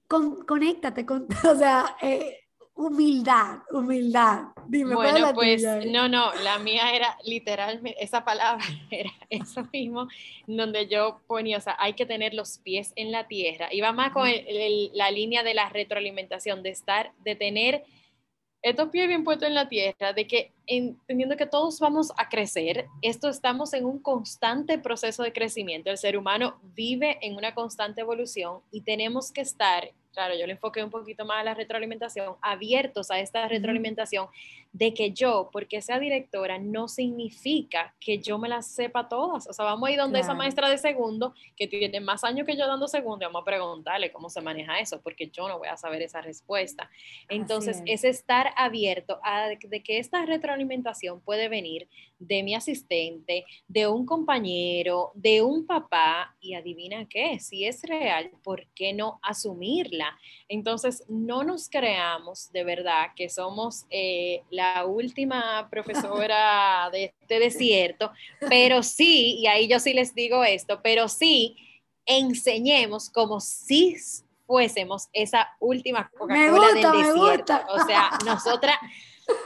[0.06, 2.45] con, conéctate con, o sea, eh,
[2.76, 4.48] humildad, humildad.
[4.68, 10.08] Dime, bueno, pues no, no, la mía era literalmente, esa palabra era eso mismo,
[10.46, 13.72] donde yo ponía, o sea, hay que tener los pies en la tierra.
[13.72, 17.84] Iba más con la línea de la retroalimentación, de estar, de tener
[18.62, 22.86] estos pies bien puestos en la tierra, de que entendiendo que todos vamos a crecer,
[23.00, 25.90] esto estamos en un constante proceso de crecimiento.
[25.90, 30.54] El ser humano vive en una constante evolución y tenemos que estar claro, yo le
[30.54, 34.28] enfoqué un poquito más a la retroalimentación, abiertos a esta retroalimentación
[34.76, 39.48] de que yo, porque sea directora, no significa que yo me las sepa todas.
[39.48, 42.58] O sea, vamos a ir donde esa maestra de segundo, que tiene más años que
[42.58, 45.68] yo dando segundo, y vamos a preguntarle cómo se maneja eso, porque yo no voy
[45.68, 46.90] a saber esa respuesta.
[47.30, 48.04] Entonces, es.
[48.04, 55.10] estar abierto a de que esta retroalimentación puede venir de mi asistente, de un compañero,
[55.14, 60.18] de un papá, y adivina qué, si es real, ¿por qué no asumirla?
[60.50, 68.10] Entonces, no nos creamos de verdad que somos eh, la última profesora de este desierto,
[68.48, 71.56] pero sí, y ahí yo sí les digo esto, pero sí
[72.06, 73.96] enseñemos como si
[74.46, 77.54] fuésemos esa última Coca-Cola del desierto.
[77.68, 78.76] O sea, nosotras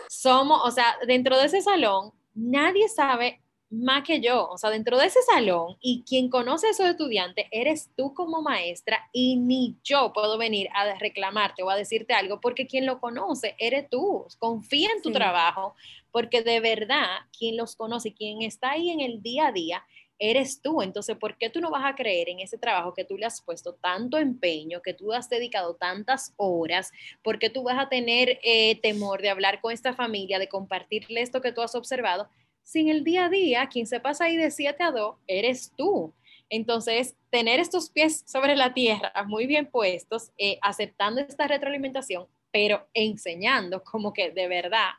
[0.08, 3.39] somos, o sea, dentro de ese salón nadie sabe
[3.70, 7.46] más que yo, o sea, dentro de ese salón y quien conoce a esos estudiantes
[7.52, 12.40] eres tú como maestra y ni yo puedo venir a reclamarte o a decirte algo
[12.40, 14.26] porque quien lo conoce eres tú.
[14.40, 15.74] Confía en tu trabajo
[16.10, 17.06] porque de verdad
[17.38, 19.84] quien los conoce, quien está ahí en el día a día,
[20.18, 20.82] eres tú.
[20.82, 23.40] Entonces, ¿por qué tú no vas a creer en ese trabajo que tú le has
[23.40, 26.92] puesto tanto empeño, que tú has dedicado tantas horas?
[27.22, 31.22] ¿Por qué tú vas a tener eh, temor de hablar con esta familia, de compartirle
[31.22, 32.28] esto que tú has observado?
[32.70, 36.14] Sin el día a día, quien se pasa ahí de 7 a 2, eres tú.
[36.48, 42.86] Entonces, tener estos pies sobre la tierra muy bien puestos, eh, aceptando esta retroalimentación, pero
[42.94, 44.90] enseñando como que de verdad,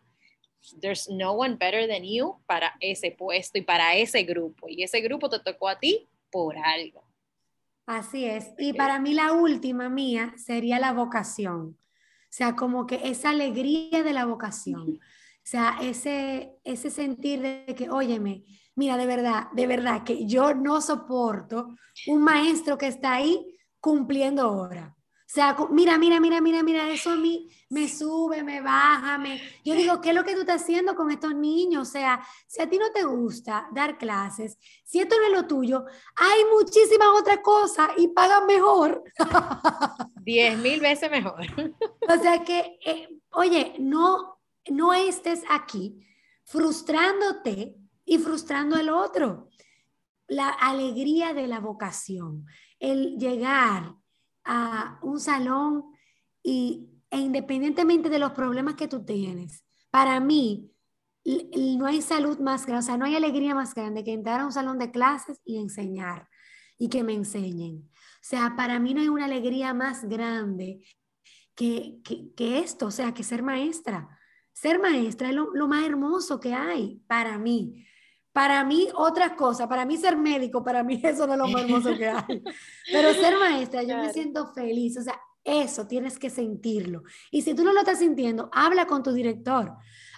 [0.82, 4.68] there's no one better than you para ese puesto y para ese grupo.
[4.68, 7.06] Y ese grupo te tocó a ti por algo.
[7.86, 8.52] Así es.
[8.58, 11.78] Y para mí la última mía sería la vocación.
[11.80, 15.00] O sea, como que esa alegría de la vocación.
[15.44, 18.44] O sea, ese, ese sentir de que, óyeme,
[18.76, 21.76] mira, de verdad, de verdad, que yo no soporto
[22.08, 24.96] un maestro que está ahí cumpliendo hora.
[25.32, 29.42] O sea, mira, mira, mira, mira, mira, eso a mí me sube, me baja, me...
[29.64, 31.88] Yo digo, ¿qué es lo que tú estás haciendo con estos niños?
[31.88, 35.48] O sea, si a ti no te gusta dar clases, si esto no es lo
[35.48, 35.86] tuyo,
[36.18, 39.06] hay muchísimas otras cosas y pagan mejor.
[40.16, 41.40] Diez mil veces mejor.
[42.10, 46.06] O sea que, eh, oye, no, no estés aquí
[46.44, 49.50] frustrándote y frustrando al otro.
[50.28, 52.46] La alegría de la vocación,
[52.80, 53.96] el llegar
[54.44, 55.86] a un salón
[56.44, 60.72] y, e independientemente de los problemas que tú tienes, para mí
[61.24, 64.46] no hay salud más grande, o sea, no hay alegría más grande que entrar a
[64.46, 66.28] un salón de clases y enseñar
[66.78, 67.90] y que me enseñen.
[67.94, 70.84] O sea, para mí no hay una alegría más grande
[71.56, 72.00] que,
[72.36, 74.18] que esto, o sea, que ser maestra.
[74.54, 77.86] Ser maestra es lo, más hermoso que hay para mí.
[78.32, 81.64] Para mí, otra cosa, para mí ser médico, para mí eso no es lo más
[81.64, 82.44] hermoso que hay.
[82.92, 84.98] Pero ser maestra, yo me siento feliz.
[84.98, 87.04] O sea, eso tienes que sentirlo.
[87.32, 89.74] Y si tú no lo estás sintiendo, habla con tu director.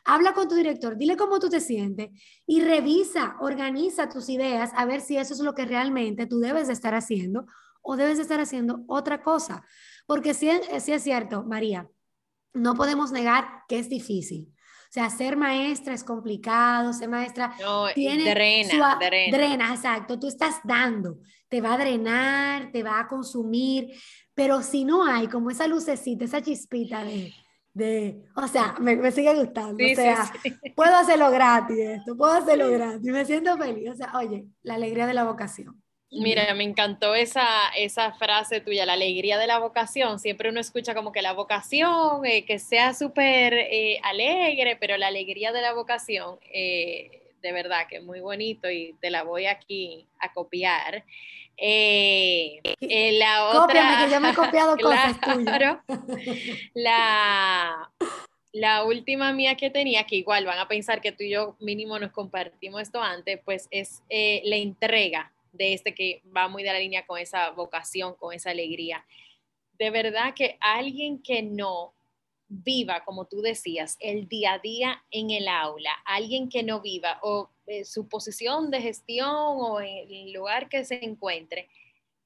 [0.05, 2.09] Habla con tu director, dile cómo tú te sientes
[2.45, 6.67] y revisa, organiza tus ideas a ver si eso es lo que realmente tú debes
[6.67, 7.45] de estar haciendo
[7.81, 9.63] o debes de estar haciendo otra cosa.
[10.05, 10.49] Porque si,
[10.81, 11.89] si es cierto, María,
[12.53, 14.53] no podemos negar que es difícil.
[14.53, 19.37] O sea, ser maestra es complicado, ser maestra no, tiene drena, drena.
[19.37, 20.19] Drena, exacto.
[20.19, 21.17] Tú estás dando,
[21.49, 23.91] te va a drenar, te va a consumir,
[24.35, 27.33] pero si no hay como esa lucecita, esa chispita de,
[27.73, 29.83] de o sea, me, sigue gustando.
[29.83, 30.31] o sea,
[30.75, 33.89] puedo hacerlo gratis esto, puedo hacerlo gratis, me siento feliz.
[33.89, 35.82] O sea, oye, la alegría de la vocación.
[36.15, 40.19] Mira, me encantó esa, esa frase tuya, la alegría de la vocación.
[40.19, 45.07] Siempre uno escucha como que la vocación, eh, que sea súper eh, alegre, pero la
[45.07, 49.47] alegría de la vocación, eh, de verdad que es muy bonito y te la voy
[49.47, 51.03] aquí a copiar.
[51.57, 55.77] la otra, que yo me he copiado cosas tuyas.
[56.75, 57.89] La,
[58.51, 61.97] la última mía que tenía, que igual van a pensar que tú y yo mínimo
[61.97, 66.79] nos compartimos esto antes, pues es la entrega de este que va muy de la
[66.79, 69.05] línea con esa vocación, con esa alegría.
[69.77, 71.93] De verdad que alguien que no
[72.49, 77.19] viva, como tú decías, el día a día en el aula, alguien que no viva
[77.23, 81.69] o eh, su posición de gestión o el lugar que se encuentre,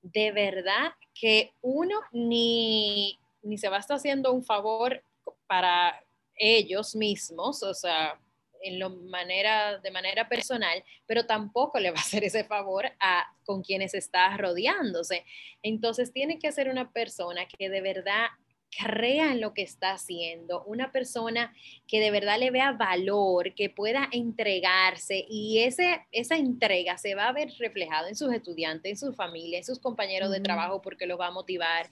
[0.02, 5.04] de verdad que uno ni, ni se va a estar haciendo un favor
[5.48, 6.04] para
[6.36, 8.20] ellos mismos, o sea,
[8.62, 13.26] en lo manera, de manera personal, pero tampoco le va a hacer ese favor a
[13.46, 15.26] con quienes está rodeándose.
[15.64, 18.28] Entonces tiene que ser una persona que de verdad
[18.70, 21.54] crea en lo que está haciendo, una persona
[21.88, 27.28] que de verdad le vea valor, que pueda entregarse y ese, esa entrega se va
[27.28, 31.08] a ver reflejada en sus estudiantes, en su familia, en sus compañeros de trabajo porque
[31.08, 31.90] lo va a motivar.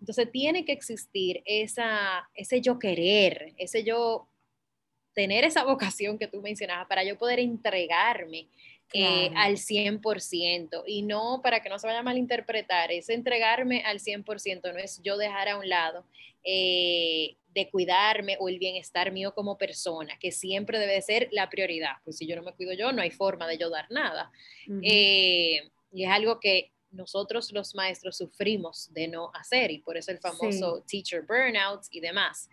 [0.00, 4.28] Entonces tiene que existir esa, ese yo querer, ese yo
[5.18, 8.46] tener esa vocación que tú mencionabas, para yo poder entregarme
[8.92, 13.98] eh, al 100% y no para que no se vaya a malinterpretar, es entregarme al
[13.98, 16.04] 100%, no es yo dejar a un lado
[16.44, 21.94] eh, de cuidarme o el bienestar mío como persona, que siempre debe ser la prioridad,
[22.04, 24.30] pues si yo no me cuido yo, no hay forma de yo dar nada.
[24.82, 30.12] Eh, y es algo que nosotros los maestros sufrimos de no hacer y por eso
[30.12, 32.48] el famoso teacher burnout y demás.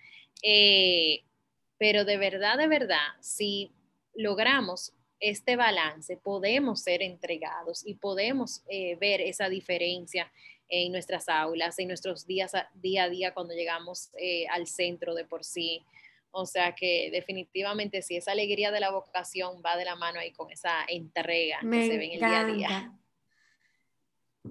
[1.77, 3.71] Pero de verdad, de verdad, si
[4.15, 10.31] logramos este balance, podemos ser entregados y podemos eh, ver esa diferencia
[10.67, 15.25] en nuestras aulas, en nuestros días día a día cuando llegamos eh, al centro de
[15.25, 15.83] por sí.
[16.31, 20.31] O sea que definitivamente si esa alegría de la vocación va de la mano ahí
[20.31, 22.93] con esa entrega que se ve en el día a día.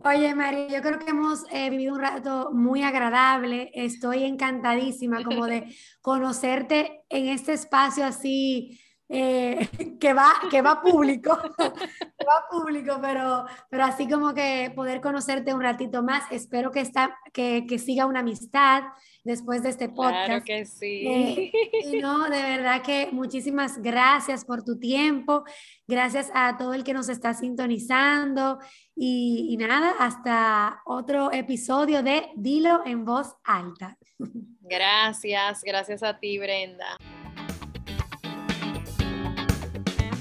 [0.03, 3.71] Oye, María, yo creo que hemos eh, vivido un rato muy agradable.
[3.75, 9.69] Estoy encantadísima como de conocerte en este espacio así eh,
[10.01, 15.55] que, va, que va público, que va público, pero, pero así como que poder conocerte
[15.55, 16.25] un ratito más.
[16.31, 18.83] Espero que, está, que, que siga una amistad
[19.25, 20.27] después de este podcast.
[20.27, 21.07] Claro que sí.
[21.07, 21.53] Eh,
[21.85, 25.45] y no, de verdad que muchísimas gracias por tu tiempo,
[25.89, 28.59] gracias a todo el que nos está sintonizando
[28.95, 33.99] y, y nada, hasta otro episodio de Dilo en voz alta.
[34.67, 36.97] Gracias, gracias a ti, Brenda.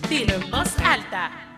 [0.10, 1.53] Dilo en voz alta